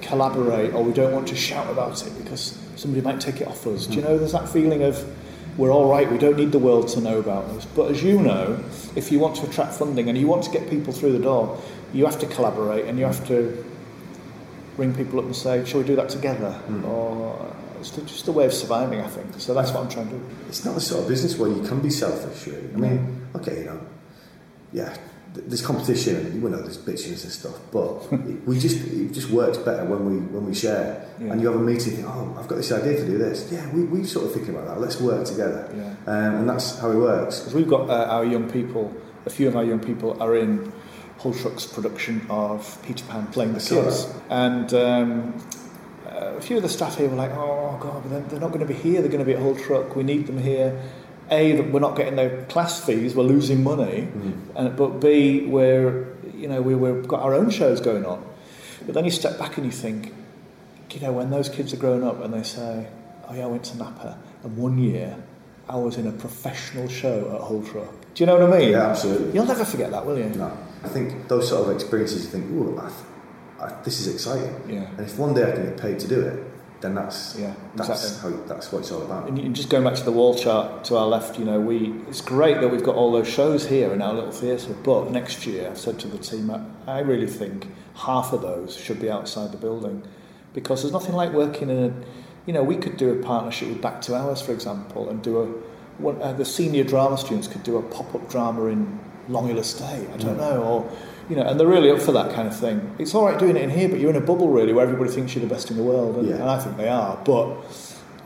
[0.02, 3.68] collaborate or we don't want to shout about it because somebody might take it off
[3.68, 3.86] us.
[3.86, 4.08] Do you hmm.
[4.08, 5.06] know there's that feeling of
[5.58, 7.66] we're all right we don't need the world to know about this.
[7.66, 8.64] but as you know
[8.96, 11.62] if you want to attract funding and you want to get people through the door
[11.92, 13.69] you have to collaborate and you have to
[14.80, 16.60] ring people up and say, shall we do that together?
[16.86, 19.40] Or it's just a way of surviving, I think.
[19.40, 20.26] So that's what I'm trying to do.
[20.48, 22.74] It's not the sort of business where you can be selfish, really.
[22.74, 23.82] I mean, okay, you know,
[24.74, 24.96] yeah,
[25.34, 29.30] there's competition and you know there's bitches and stuff, but it, we just it just
[29.30, 31.08] works better when we when we share.
[31.20, 31.32] Yeah.
[31.32, 33.52] And you have a meeting, think, oh, I've got this idea to do this.
[33.52, 34.80] Yeah, we we sort of thinking about that.
[34.80, 35.70] Let's work together.
[35.76, 36.12] Yeah.
[36.12, 37.40] Um, and that's how it works.
[37.40, 38.94] Because we've got uh, our young people,
[39.26, 40.72] a few of our young people are in
[41.20, 44.08] Hull Truck's production of Peter Pan playing the kids.
[44.30, 45.34] And um,
[46.08, 48.50] uh, a few of the staff here were like, oh, God, but they're, they're not
[48.50, 49.02] going to be here.
[49.02, 49.96] They're going to be at Hull Truck.
[49.96, 50.82] We need them here.
[51.32, 53.14] A, that we're not getting their class fees.
[53.16, 54.08] We're losing money.
[54.56, 58.26] And, but B, we're, you know, we, we've got our own shows going on.
[58.86, 60.14] But then you step back and you think,
[60.92, 62.88] you know, when those kids are growing up and they say,
[63.28, 65.16] oh yeah, I went to Napa and one year
[65.68, 67.94] I was in a professional show at Hull Truck.
[68.16, 68.72] Do you know what I mean?
[68.72, 69.34] Yeah, absolutely.
[69.34, 70.30] You'll never forget that, will you?
[70.30, 72.26] No, I think those sort of experiences.
[72.26, 74.56] You think, ooh, I, I, this is exciting.
[74.68, 74.88] Yeah.
[74.98, 76.44] And if one day I can get paid to do it,
[76.82, 78.32] then that's Yeah, that's exactly.
[78.32, 79.28] how that's what it's all about.
[79.28, 82.22] And just going back to the wall chart to our left, you know, we it's
[82.22, 85.70] great that we've got all those shows here in our little theatre, but next year
[85.70, 89.52] I've said to the team, I, I really think half of those should be outside
[89.52, 90.04] the building
[90.54, 91.94] because there's nothing like working in a,
[92.46, 95.40] you know, we could do a partnership with Back to Ours, for example, and do
[95.42, 95.46] a,
[96.02, 100.18] one, uh, the senior drama students could do a pop-up drama in Longhill Estate, I
[100.18, 100.92] don't know, or,
[101.30, 102.96] you know, and they're really up for that kind of thing.
[102.98, 105.12] It's all right doing it in here, but you're in a bubble really where everybody
[105.12, 106.36] thinks you're the best in the world, and, Yeah.
[106.36, 107.56] and I think they are, but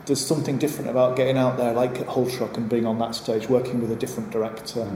[0.06, 3.14] there's something different about getting out there like at Hull Truck and being on that
[3.14, 4.86] stage, working with a different director,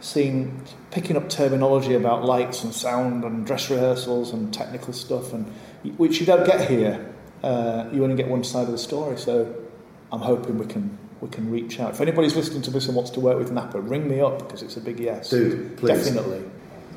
[0.00, 5.46] seeing, picking up terminology about lights and sound and dress rehearsals and technical stuff, and
[5.96, 7.12] which you don't get here.
[7.42, 9.54] Uh, you only get one side of the story, so
[10.12, 11.92] I'm hoping we can we can reach out.
[11.92, 14.62] If anybody's listening to this and wants to work with Napa, ring me up because
[14.62, 15.30] it's a big yes.
[15.30, 16.04] Do, please.
[16.04, 16.42] Definitely.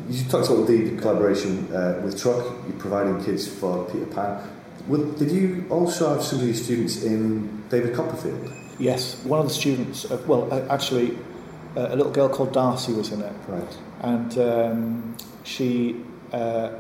[0.10, 4.42] You talked about the collaboration uh, with Truck, you're providing kids for Peter Pan.
[5.18, 8.50] Did you also have some of your students in David Copperfield?
[8.80, 11.18] Yes, one of the students, uh, well, uh, actually,
[11.76, 13.34] uh, a little girl called Darcy was in it.
[13.48, 13.78] Right.
[14.02, 16.02] and um, she.
[16.32, 16.72] Uh,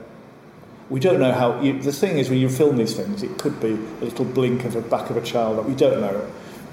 [0.89, 1.61] we don't know how.
[1.61, 4.65] You, the thing is, when you film these things, it could be a little blink
[4.65, 5.57] of the back of a child.
[5.59, 6.25] That we don't know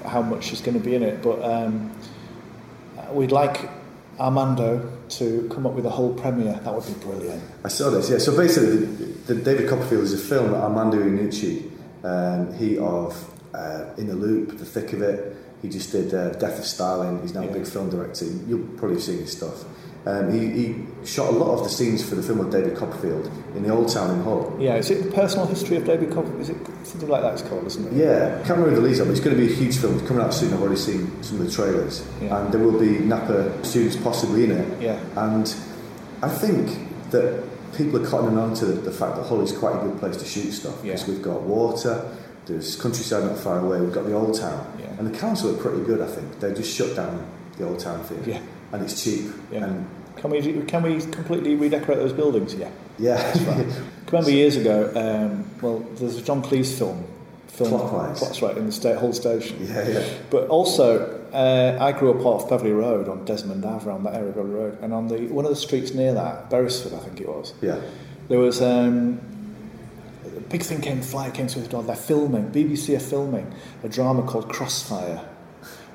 [0.07, 1.91] how much she's going to be in it, but um,
[3.11, 3.69] we'd like
[4.19, 6.59] Armando to come up with a whole premiere.
[6.63, 7.43] That would be brilliant.
[7.63, 8.17] I saw this, yeah.
[8.17, 11.69] So basically, the, the David Copperfield is a film that Armando Iannucci,
[12.03, 13.15] um, he of
[13.53, 17.21] uh, In the Loop, The Thick of It, he just did uh, Death of Stalin.
[17.21, 17.49] He's now Yeah.
[17.49, 18.25] a big film director.
[18.25, 19.63] You'll probably have seen his stuff.
[20.05, 23.31] Um, he, he shot a lot of the scenes for the film with David Copperfield
[23.55, 24.55] in the Old Town in Hull.
[24.59, 26.41] Yeah, is it the personal history of David Copperfield?
[26.41, 27.33] Is it something like that?
[27.33, 27.93] It's called, isn't it?
[27.93, 29.11] Yeah, can't remember the leads of it.
[29.11, 29.97] It's going to be a huge film.
[29.97, 30.53] It's coming out soon.
[30.53, 32.37] I've already seen some of the trailers, Yeah.
[32.43, 34.81] and there will be Napa students possibly in it.
[34.81, 34.99] Yeah.
[35.15, 35.53] And
[36.21, 36.77] I think
[37.11, 37.43] that
[37.75, 40.17] people are cottoning on to the, the fact that Hull is quite a good place
[40.17, 41.13] to shoot stuff because Yeah.
[41.13, 42.03] we've got water,
[42.47, 44.87] there's countryside not far away, we've got the old town, Yeah.
[44.99, 46.01] and the council are pretty good.
[46.01, 47.25] I think they just shut down
[47.57, 48.39] the old town theatre, Yeah.
[48.73, 49.31] and it's cheap.
[49.51, 49.65] Yeah.
[49.65, 49.85] And
[50.17, 52.55] Can we can we completely redecorate those buildings?
[52.55, 52.69] Yeah.
[52.97, 54.91] yeah, I remember years ago.
[54.95, 57.05] Um, well, there's a John Cleese film.
[57.47, 58.19] Film Clockwise.
[58.19, 59.57] That's right in the state Hull station.
[59.67, 60.09] yeah, yeah.
[60.29, 64.29] But also, uh, I grew up off Beverley Road on Desmond Ave, around that area
[64.29, 67.19] of Beverley Road, and on the one of the streets near that, Beresford, I think
[67.19, 67.53] it was.
[67.61, 67.79] Yeah.
[68.27, 69.19] There was um,
[70.25, 71.83] a big thing came fly came through the door.
[71.83, 72.51] They're filming.
[72.51, 73.53] BBC are filming
[73.83, 75.27] a drama called Crossfire,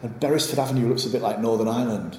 [0.02, 2.18] and Beresford Avenue looks a bit like Northern Ireland.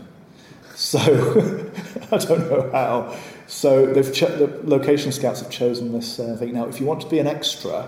[0.75, 0.99] So
[2.11, 3.15] I don't know how.
[3.47, 6.53] So they've cho- the location scouts have chosen this uh, thing.
[6.53, 7.87] Now, if you want to be an extra,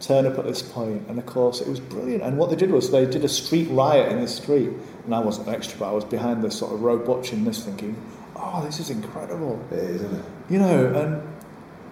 [0.00, 1.06] turn up at this point.
[1.08, 2.22] And of course, it was brilliant.
[2.22, 4.70] And what they did was they did a street riot in the street.
[5.04, 7.64] And I wasn't an extra, but I was behind this sort of road watching this,
[7.64, 7.96] thinking,
[8.36, 10.24] "Oh, this is incredible." It is, isn't it?
[10.50, 11.22] you know, and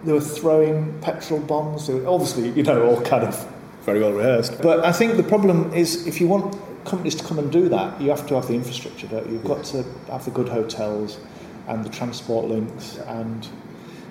[0.04, 1.86] they were throwing petrol bombs.
[1.86, 3.46] They were obviously, you know, all kind of
[3.82, 4.62] very well rehearsed.
[4.62, 8.00] But I think the problem is if you want companies to come and do that,
[8.00, 9.34] you have to have the infrastructure, don't you?
[9.34, 11.18] You've got to have the good hotels
[11.68, 13.46] and the transport links and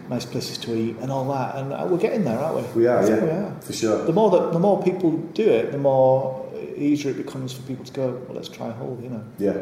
[0.09, 1.55] nice places to eat and all that.
[1.55, 2.81] And uh, we're getting there, aren't we?
[2.83, 3.61] We are, yeah, we are.
[3.61, 4.05] for sure.
[4.05, 7.85] The more that the more people do it, the more easier it becomes for people
[7.85, 8.11] to go.
[8.27, 8.97] Well, let's try a Hull.
[9.01, 9.57] You know Yeah.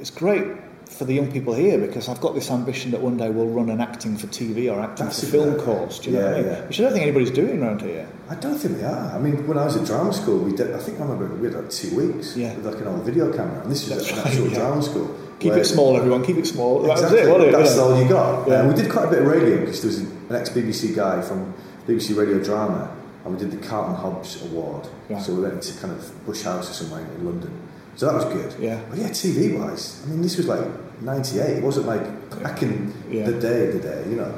[0.00, 0.46] it's great
[0.88, 3.68] for the young people here because I've got this ambition that one day we'll run
[3.70, 5.98] an acting for TV or acting That's for film good- course.
[6.00, 6.50] Do you know what I mean?
[6.50, 6.66] yeah.
[6.66, 8.08] Which I don't think anybody's doing around here.
[8.28, 9.14] I don't think they are.
[9.14, 10.72] I mean, when I was at drama school, we did.
[10.74, 12.54] I think I remember we had like two weeks Yeah.
[12.56, 14.58] with like an old video camera, and this was That's an right, actual yeah.
[14.58, 15.14] drama school.
[15.38, 16.24] Keep it small, everyone.
[16.24, 16.82] Keep it small.
[16.82, 17.30] That Exactly.
[17.30, 17.52] was it?
[17.52, 17.82] That's Yeah.
[17.82, 18.48] all you got.
[18.48, 18.54] Yeah.
[18.62, 21.20] Uh, we did quite a bit of radio because there was an ex BBC guy
[21.22, 21.54] from
[21.86, 22.90] BBC Radio Drama,
[23.24, 24.88] and we did the Carlton Hobbs Award.
[25.22, 27.50] So we went to kind of Bush House or somewhere in London.
[27.98, 28.54] So that was good.
[28.62, 28.80] Yeah.
[28.88, 30.64] But yeah, TV wise, I mean, this was like
[31.02, 31.58] '98.
[31.58, 32.04] It wasn't like
[32.44, 33.26] back in Yeah.
[33.28, 34.32] the day, the day, you know.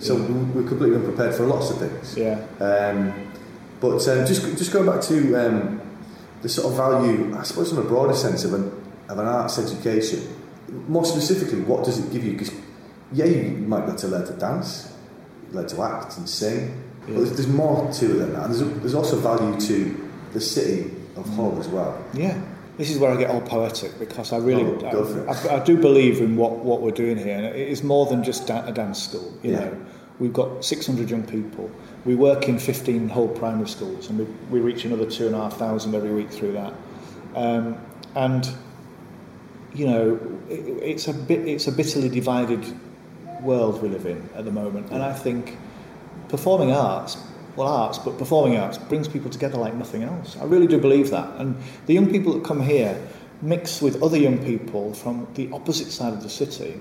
[0.00, 0.26] So Yeah.
[0.26, 2.14] we we're completely unprepared for lots of things.
[2.14, 2.40] Yeah.
[2.60, 3.14] Um,
[3.80, 5.80] but um, just just going back to um,
[6.42, 8.70] the sort of value, I suppose, in a broader sense of an
[9.08, 10.20] of an arts education.
[10.86, 12.32] More specifically, what does it give you?
[12.32, 12.50] Because
[13.12, 14.92] yeah, you might get to learn to dance,
[15.52, 18.44] learn to act and sing, but there's, there's more to it than that.
[18.50, 21.96] And there's, there's also value to the city of Hull as well.
[22.12, 22.36] Yeah.
[22.78, 25.28] This is where I get all poetic because I really, Oh, go for it.
[25.28, 28.04] I, I, I do believe in what, what we're doing here, and it is more
[28.06, 29.32] than just da- a dance school.
[29.42, 29.58] You Yeah.
[29.60, 29.86] know,
[30.18, 31.70] we've got 600 young people.
[32.04, 35.38] We work in 15 Hull primary schools, and we, we reach another two and a
[35.38, 36.74] half thousand every week through that.
[37.34, 37.78] Um,
[38.14, 38.48] and
[39.74, 42.64] you know, it, it's a bit, it's a bitterly divided
[43.42, 45.56] world we live in at the moment, and I think
[46.28, 47.16] performing arts,
[47.56, 50.36] well, arts, but performing arts brings people together like nothing else.
[50.36, 51.40] I really do believe that.
[51.40, 53.00] And the young people that come here
[53.42, 56.80] mix with other young people from the opposite side of the city.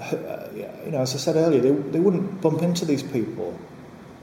[0.00, 0.48] Uh,
[0.84, 3.56] you know, as I said earlier, they, they wouldn't bump into these people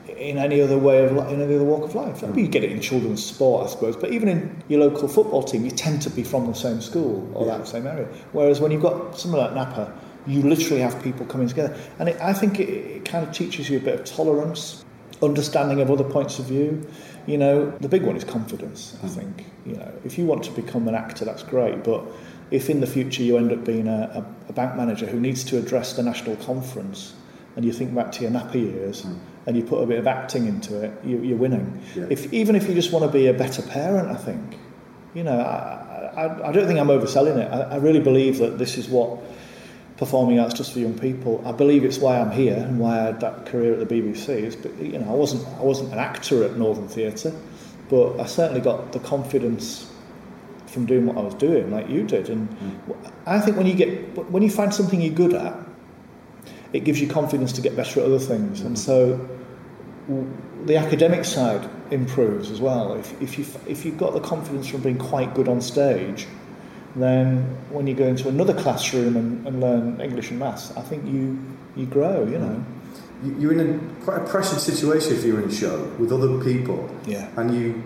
[0.07, 2.21] in any other way of li- in any other walk of life.
[2.21, 5.43] Maybe you get it in children's sport, I suppose, but even in your local football
[5.43, 8.07] team, you tend to be from the same school or that same area.
[8.34, 12.21] Whereas when you've got something like Napa, you literally have people coming together, and it,
[12.21, 14.86] I think it, it kind of teaches you a bit of tolerance,
[15.21, 16.86] understanding of other points of view.
[17.27, 18.97] You know, the big one is confidence.
[19.03, 19.15] I mm.
[19.15, 22.03] think you know if you want to become an actor, that's great, but
[22.51, 25.57] if in the future you end up being a, a, bank manager who needs to
[25.57, 27.13] address the national conference,
[27.55, 29.17] and you think back to your nappy years, mm.
[29.45, 31.81] and you put a bit of acting into it, you, you're winning.
[31.95, 32.07] Yeah.
[32.10, 34.57] If even if you just want to be a better parent, I think,
[35.13, 37.49] you know, I, I, I don't think I'm overselling it.
[37.51, 39.19] I, I really believe that this is what
[40.01, 41.39] performing arts just for young people.
[41.45, 44.29] I believe it's why I'm here and why I had that career at the BBC.
[44.29, 47.31] Is, you know, I wasn't I wasn't an actor at Northern Theatre,
[47.87, 49.93] but I certainly got the confidence
[50.65, 52.29] from doing what I was doing, like you did.
[52.31, 52.49] And
[53.27, 53.91] I think when you get
[54.31, 55.55] when you find something you're good at,
[56.73, 58.61] it gives you confidence to get better at other things.
[58.61, 59.29] And so
[60.65, 62.95] the academic side improves as well.
[62.95, 66.25] If, if, you, if you've got the confidence from being quite good on stage,
[66.95, 71.06] then when you go into another classroom and, and learn English and maths, I think
[71.06, 71.39] you,
[71.75, 72.63] you grow, you know.
[73.23, 76.43] You- You're in a quite a pressured situation if you're in a show with other
[76.43, 77.27] people, Yeah.
[77.38, 77.84] and you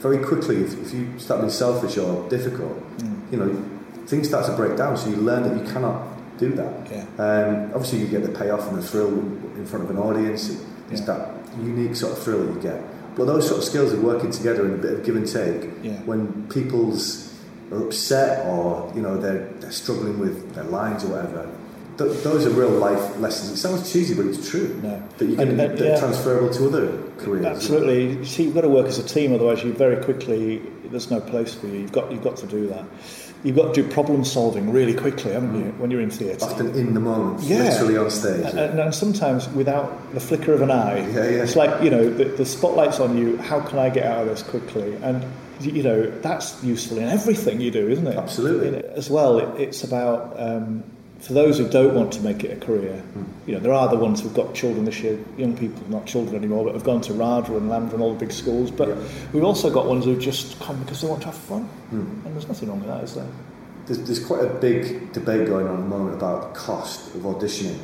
[0.00, 3.14] very quickly, if, if you start being selfish or difficult, Mm.
[3.32, 3.50] you know,
[4.06, 4.96] things start to break down.
[4.96, 6.02] So you learn that you cannot
[6.38, 6.72] do that.
[6.90, 7.04] Yeah.
[7.24, 9.08] Um, obviously, you get the payoff and the thrill
[9.56, 10.50] in front of an audience.
[10.90, 11.06] It's Yeah.
[11.06, 11.30] that
[11.62, 12.80] unique sort of thrill that you get.
[13.16, 15.70] But those sort of skills of working together and a bit of give and take,
[15.84, 15.92] Yeah.
[16.04, 17.31] when people's
[17.72, 21.48] are upset or you know they're, they're struggling with their lines or whatever,
[21.98, 23.50] th- those are real life lessons.
[23.52, 24.78] It sounds cheesy, but it's true.
[24.82, 25.02] No.
[25.18, 25.98] That you can And- uh, that yeah.
[25.98, 27.44] transferable to other careers.
[27.46, 28.12] Absolutely.
[28.18, 31.20] You see, you've got to work as a team, otherwise you very quickly there's no
[31.20, 31.80] place for you.
[31.80, 32.84] You've got you've got to do that.
[33.44, 35.72] You've got to do problem solving really quickly, haven't you?
[35.72, 35.78] Mm.
[35.78, 36.44] When you're in theatre.
[36.44, 37.64] Often in the moment, Yeah.
[37.70, 38.44] literally on stage.
[38.44, 40.98] And, and, and sometimes without the flicker of an eye.
[41.08, 41.42] Yeah, yeah.
[41.42, 44.28] It's like, you know, the, the spotlight's on you, how can I get out of
[44.28, 44.94] this quickly?
[45.02, 45.24] And,
[45.60, 48.16] you know, that's useful in everything you do, isn't it?
[48.16, 48.84] Absolutely.
[48.90, 50.82] As well, it, it's about, um,
[51.20, 53.22] for those who don't want to make it a career, Hmm.
[53.46, 56.34] you know, there are the ones who've got children this year, young people, not children
[56.36, 58.70] anymore, but have gone to RADA and LAMDA and all the big schools.
[58.70, 58.94] But Yeah.
[59.32, 61.62] we've also got ones who've just come because they want to have fun.
[61.90, 62.00] Hmm.
[62.24, 63.26] And there's nothing wrong with that, is there?
[63.86, 67.22] There's, there's quite a big debate going on at the moment about the cost of
[67.22, 67.78] auditioning,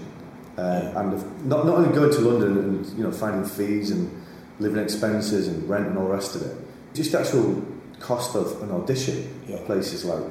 [0.57, 0.65] um,
[0.97, 4.09] and of not, not only going to London and you know finding fees and
[4.61, 6.57] living expenses and rent and all the rest of it,
[6.99, 7.63] just the actual
[8.01, 9.17] cost of an audition
[9.49, 9.59] Yeah.
[9.67, 10.31] places like.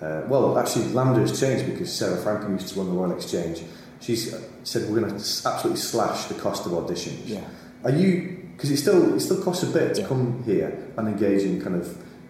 [0.00, 3.62] Uh, well, actually, LAMDA has changed because Sarah Frankcom used to run the Royal Exchange.
[4.00, 7.20] She's uh, said we're going to absolutely slash the cost of auditions.
[7.26, 7.40] Yeah.
[7.84, 8.42] Are you?
[8.56, 10.06] Because it still it still costs a bit to Yeah.
[10.08, 11.86] come here and engage in kind of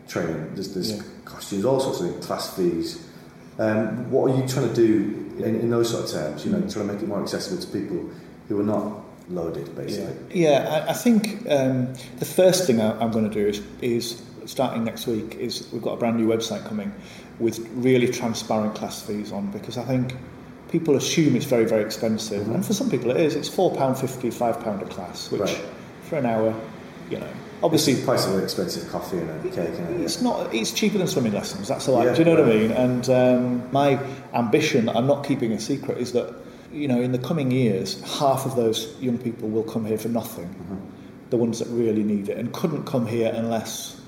[0.08, 0.50] training.
[0.54, 3.04] There's, there's costumes, all sorts of things, class fees.
[3.58, 6.44] Um, what are you trying to do in, in those sort of terms?
[6.44, 8.10] You know, trying to make it more accessible to people
[8.48, 10.16] who are not loaded, basically.
[10.42, 14.22] Yeah, I, I think um, the first thing I, I'm going to do is, is
[14.44, 16.94] starting next week is we've got a brand new website coming
[17.38, 20.14] with really transparent class fees on because I think
[20.70, 23.34] people assume it's very very expensive and for some people it is.
[23.34, 25.62] It's four pound fifty, five pound a class, which Right.
[26.02, 26.54] for an hour,
[27.10, 27.28] you know,
[27.62, 29.78] Obviously, the price of an expensive coffee and a cake.
[29.78, 30.54] And it's not.
[30.54, 31.68] It's cheaper than swimming lessons.
[31.68, 31.96] That's all.
[31.96, 32.70] I, Yeah, do you know what I mean?
[32.70, 33.98] And um, my
[34.34, 36.34] ambition, I'm not keeping a secret, is that
[36.76, 40.08] you know, in the coming years, half of those young people will come here for
[40.08, 40.54] nothing.
[41.30, 44.00] The ones that really need it and couldn't come here unless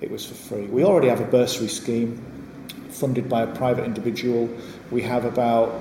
[0.00, 0.66] it was for free.
[0.66, 2.16] We already have a bursary scheme
[2.90, 4.48] funded by a private individual.
[4.90, 5.72] We have about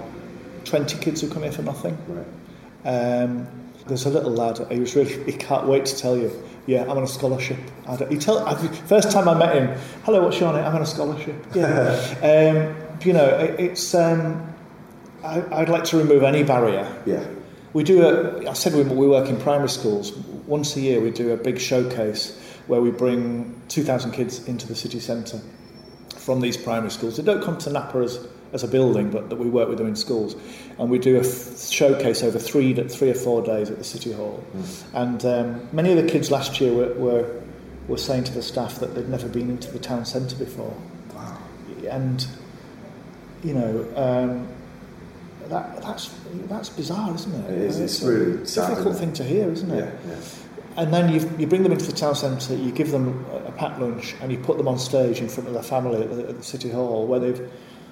[0.66, 1.98] 20 kids who come here for nothing.
[2.08, 3.24] right.
[3.24, 3.48] Um,
[3.88, 4.60] there's a little lad.
[4.72, 5.24] He was really.
[5.26, 6.32] He can't wait to tell you.
[6.66, 7.58] Yeah, I'm on a scholarship.
[8.10, 8.40] He tell.
[8.40, 8.56] I,
[8.88, 9.80] first time I met him.
[10.04, 10.66] Hello, what's your name?
[10.66, 11.36] I'm on a scholarship.
[11.54, 12.76] Yeah.
[12.90, 13.94] um, you know, it, it's.
[13.94, 14.55] Um,
[15.26, 17.02] I, I'd like to remove any barrier.
[17.06, 17.26] Yeah.
[17.74, 18.50] We do a.
[18.50, 20.14] I said we, we work in primary schools.
[20.48, 24.76] Once a year, we do a big showcase where we bring 2,000 kids into the
[24.76, 25.40] city centre
[26.16, 27.18] from these primary schools.
[27.18, 29.88] They don't come to Napa as, as a building, but that we work with them
[29.88, 30.36] in schools.
[30.80, 34.14] And we do a f- showcase over three, three or four days at the City
[34.14, 34.44] Hall.
[34.94, 37.42] And um, many of the kids last year were, were,
[37.88, 40.76] were saying to the staff that they'd never been into the town centre before.
[41.14, 41.38] Wow.
[41.88, 42.26] And,
[43.44, 44.48] you know, um,
[45.50, 46.14] that, that's,
[46.48, 47.52] that's bizarre, isn't it?
[47.52, 49.94] It is, it's a really sad, difficult thing to hear, isn't it?
[50.08, 50.12] Yeah.
[50.12, 50.20] Yeah.
[50.78, 53.52] And then you you bring them into the town centre, you give them a, a
[53.54, 56.28] packed lunch, and you put them on stage in front of their family at the,
[56.28, 57.50] at the city hall, where they've,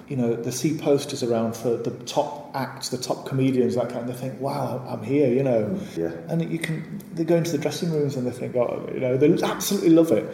[0.08, 4.00] you know, they see posters around for the top acts, the top comedians, that kind.
[4.00, 5.78] And they think, "Wow, I'm here," you know.
[5.96, 6.10] Yeah.
[6.28, 9.16] And you can they go into the dressing rooms and they think, "Oh, you know,"
[9.16, 10.26] they absolutely love it.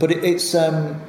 [0.00, 1.00] But it, it's um,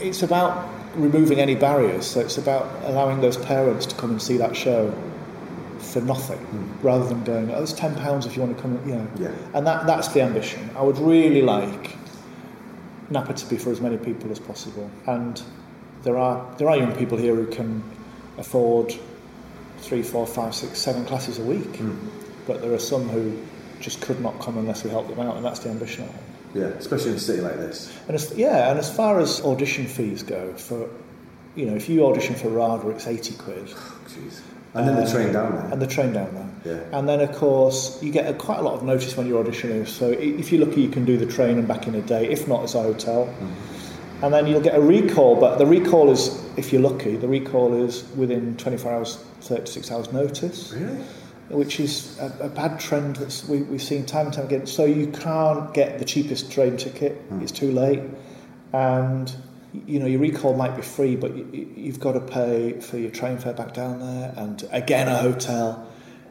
[0.00, 2.06] it's about removing any barriers.
[2.06, 4.92] So it's about allowing those parents to come and see that show
[5.78, 6.86] for nothing, hmm.
[6.86, 9.08] rather than going, "Oh, it's ten pounds if you want to come," you know.
[9.18, 9.32] Yeah.
[9.54, 10.70] And that, that's the ambition.
[10.76, 11.96] I would really like
[13.08, 14.90] Napa to be for as many people as possible.
[15.06, 15.42] And
[16.02, 17.82] there are there are young people here who can
[18.38, 18.94] afford
[19.78, 21.76] three, four, five, six, seven classes a week.
[21.76, 21.96] Hmm.
[22.46, 23.36] But there are some who
[23.80, 26.08] just could not come unless we help them out, and that's the ambition.
[26.54, 26.64] Yeah.
[26.64, 27.96] Especially in a city like this.
[28.08, 30.88] And as, yeah, and as far as audition fees go, for
[31.54, 33.66] you know, if you audition for RADA, it's eighty quid.
[34.06, 34.40] Jeez.
[34.72, 35.72] And then the train down there.
[35.72, 36.76] And the train down there.
[36.76, 36.98] Yeah.
[36.98, 39.86] And then, of course, you get a, quite a lot of notice when you're auditioning.
[39.88, 42.30] So if you're lucky, you can do the train and back in a day.
[42.30, 43.26] If not, it's a hotel.
[43.26, 44.24] Mm-hmm.
[44.24, 47.74] And then you'll get a recall, but the recall is, if you're lucky, the recall
[47.82, 51.02] is within 24 hours, 36 hours notice, Really?
[51.50, 54.66] Which is a, a bad trend that we, we've seen time and time again.
[54.66, 57.42] So you can't get the cheapest train ticket, Hmm.
[57.42, 58.02] it's too late.
[58.72, 59.34] And
[59.86, 63.10] you know, your recall might be free, but you- you've got to pay for your
[63.10, 65.86] train fare back down there, and again a hotel.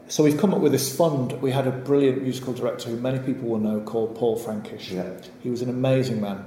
[0.08, 1.32] So we've come up with this fund.
[1.40, 4.90] We had a brilliant musical director who many people will know called Paul Frankish.
[4.90, 5.04] Yeah.
[5.42, 6.42] He was an amazing man,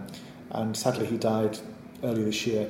[0.51, 1.57] and sadly he died
[2.03, 2.69] earlier this year.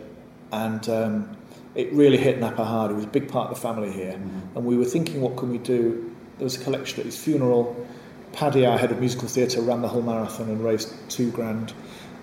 [0.52, 1.30] And um,
[1.76, 2.92] it really hit Napa hard.
[2.92, 4.20] He was a big part of the family here,
[4.56, 6.14] and we were thinking, what can we do?
[6.38, 7.88] There was a collection at his funeral.
[8.32, 11.74] Paddy, our head of musical theatre, ran the whole marathon and raised two grand.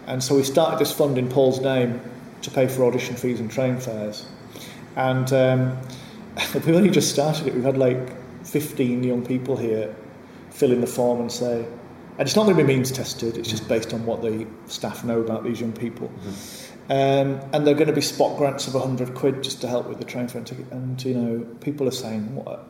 [0.06, 2.00] And so we started this fund in Paul's name
[2.42, 4.26] to pay for audition fees and train fares.
[4.96, 5.78] And um,
[6.54, 7.54] we've only just started it.
[7.54, 9.94] We've had like 15 young people here
[10.50, 11.64] fill in the form and say,
[12.18, 15.04] and it's not going to be means tested, it's just based on what the staff
[15.04, 16.08] know about these young people.
[16.08, 16.69] Mm-hmm.
[16.90, 19.98] Um, and they're going to be spot grants of 100 quid just to help with
[19.98, 20.66] the train fare ticket.
[20.72, 22.66] And, you know, people are saying, what,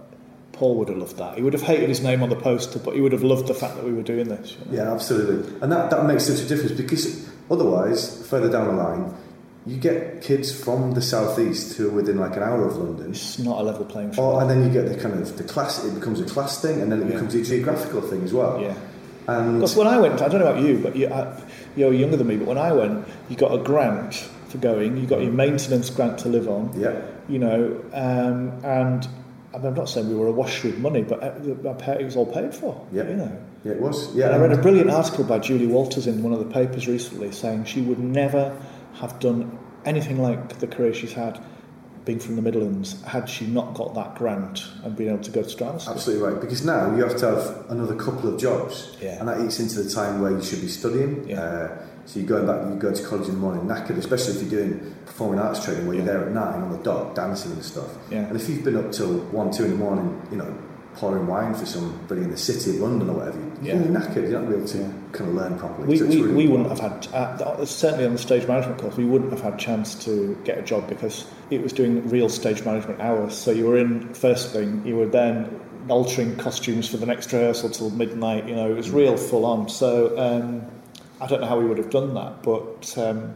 [0.53, 1.39] Paul would have loved that.
[1.39, 3.55] He would have hated his name on the poster, but he would have loved the
[3.55, 4.53] fact that we were doing this.
[4.53, 4.83] You know?
[4.83, 5.51] Yeah, absolutely.
[5.63, 9.15] And that, that makes such a difference because otherwise, further down the line,
[9.65, 13.13] you get kids from the southeast who are within like an hour of London.
[13.13, 14.35] It's not a level playing field.
[14.35, 15.83] Or, and then you get the kind of the class.
[15.83, 17.13] It becomes a class thing, and then it yeah.
[17.13, 18.61] becomes a geographical thing as well.
[18.61, 18.75] Yeah.
[19.29, 21.41] And because when I went, I don't know about you, but you, I,
[21.77, 22.37] you're younger than me.
[22.37, 24.15] But when I went, you got a grant
[24.49, 24.97] for going.
[24.97, 26.79] You got your maintenance grant to live on.
[26.79, 27.01] Yeah.
[27.29, 29.09] You know, um, and
[29.55, 32.87] I'm not saying we were awash with money, but uh, it was all paid for.
[32.93, 33.09] Yeah.
[33.09, 33.47] You know.
[33.65, 34.15] Yeah, it was.
[34.15, 34.27] Yeah.
[34.27, 37.31] And I read a brilliant article by Julie Walters in one of the papers recently
[37.31, 38.57] saying she would never
[38.95, 41.43] have done anything like the career she's had
[42.05, 45.43] being from the Midlands had she not got that grant and been able to go
[45.43, 49.19] to Strata Absolutely right, because now you have to have another couple of jobs, yeah.
[49.21, 51.29] and that eats into the time where you should be studying.
[51.29, 51.41] Yeah.
[51.43, 54.43] Uh, so you're going back, you go to college in the morning knackered, especially if
[54.43, 57.65] you're doing performing arts training where you're there at nine on the dot, dancing and
[57.65, 57.89] stuff.
[58.11, 58.27] Yeah.
[58.27, 60.59] And if you've been up till one, two in the morning, you know,
[60.95, 63.75] pouring wine for somebody in the city of London or whatever, yeah.
[63.75, 64.29] you're knackered.
[64.29, 65.89] You're not going to be able to kind of learn properly.
[65.89, 68.97] We, so we, really we wouldn't have had, uh, certainly on the stage management course,
[68.97, 72.65] we wouldn't have had chance to get a job because it was doing real stage
[72.65, 73.37] management hours.
[73.37, 77.71] So you were in first thing, you were then altering costumes for the next rehearsal
[77.71, 78.49] till midnight.
[78.49, 79.69] You know, it was real full on.
[79.69, 80.65] So um,
[81.21, 82.97] I don't know how we would have done that, but.
[82.99, 83.35] Um,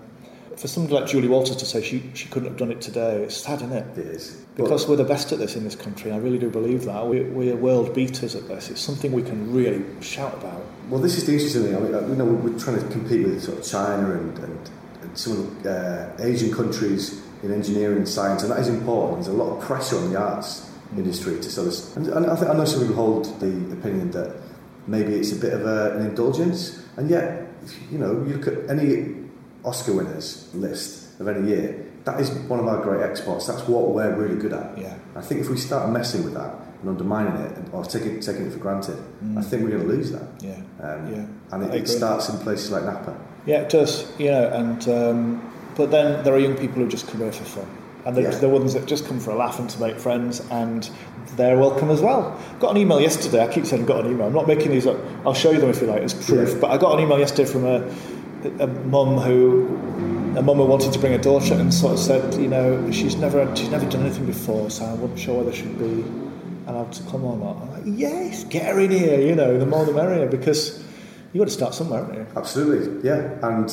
[0.57, 3.37] for somebody like Julie Walters to say she, she couldn't have done it today, it's
[3.37, 3.99] sad, isn't it?
[3.99, 4.43] It is.
[4.57, 6.13] Because we're the best at this in this country.
[6.13, 7.07] I really do believe that.
[7.07, 8.71] We, we're world beaters at this.
[8.71, 10.65] It's something we can really shout about.
[10.89, 11.77] Well, this is the interesting thing.
[11.77, 14.71] I mean, you know, we're trying to compete with sort of China and, and,
[15.03, 19.25] and some uh, Asian countries in engineering and science, and that is important.
[19.25, 21.97] There's a lot of pressure on the arts industry to sort of.
[21.97, 24.37] And, I think I know some people hold the opinion that
[24.87, 27.49] maybe it's a bit of a, an indulgence, and yet,
[27.91, 29.15] you know, you look at any
[29.65, 33.47] Oscar winners list of any year, that is one of our great exports.
[33.47, 34.77] That's what we're really good at.
[34.77, 34.95] Yeah.
[35.17, 38.53] I think if we start messing with that and undermining it or taking, taking it
[38.53, 39.39] for granted, mm.
[39.39, 40.29] I think we're going to lose that.
[40.41, 40.57] Yeah.
[40.83, 41.27] Um, yeah.
[41.53, 43.19] And it, it, starts in places like Napa.
[43.47, 44.13] Yeah, it does.
[44.19, 47.45] You know, and um, but then there are young people who just come here for
[47.45, 47.79] fun.
[48.05, 48.41] And there's yeah.
[48.41, 50.91] the ones that just come for a laugh and to make friends, and
[51.37, 52.39] they're welcome as well.
[52.61, 53.43] Got an email yesterday.
[53.43, 54.27] I keep saying I got an email.
[54.27, 54.99] I'm not making these up.
[55.25, 56.51] I'll show you them if you like as proof.
[56.51, 56.59] Yeah.
[56.61, 57.91] But I got an email yesterday from a
[58.61, 59.67] a mum who
[60.37, 63.16] a mum who wanted to bring a daughter and sort of said, you know, she's
[63.16, 66.05] never she's never done anything before, so I wasn't sure whether she'd be
[66.66, 67.62] allowed to come or not.
[67.62, 70.82] I'm like, yes, get her in here, you know, the more the merrier, because
[71.32, 72.26] you've got to start somewhere, haven't you?
[72.37, 73.39] Absolutely, yeah.
[73.43, 73.70] And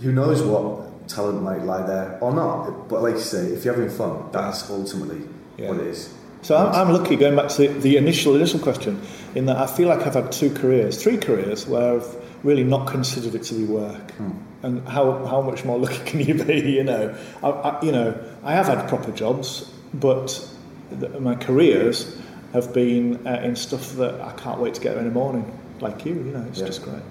[0.00, 2.88] who knows what talent might lie there or not.
[2.88, 5.22] But like you say, if you're having fun, that's ultimately
[5.56, 5.68] yeah.
[5.68, 6.12] what it is.
[6.42, 9.00] So I'm, I'm, lucky, going back to the, the initial initial question,
[9.34, 12.86] in that I feel like I've had two careers, three careers, where I've really not
[12.86, 14.10] considered it to be work.
[14.12, 14.30] Hmm.
[14.62, 16.60] And how, how much more lucky can you be?
[16.72, 20.48] You know, I, I you know, I have had proper jobs, but
[20.90, 22.18] the, my careers
[22.52, 25.46] have been uh, in stuff that I can't wait to get in the morning,
[25.80, 26.14] like you.
[26.14, 26.66] You know, it's yeah.
[26.66, 27.02] just great.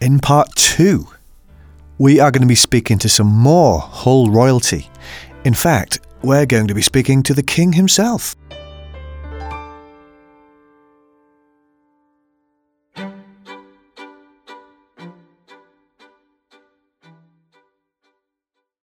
[0.00, 1.06] in part two,
[1.98, 4.88] we are going to be speaking to some more Hull royalty.
[5.44, 8.34] In fact, we're going to be speaking to the King himself.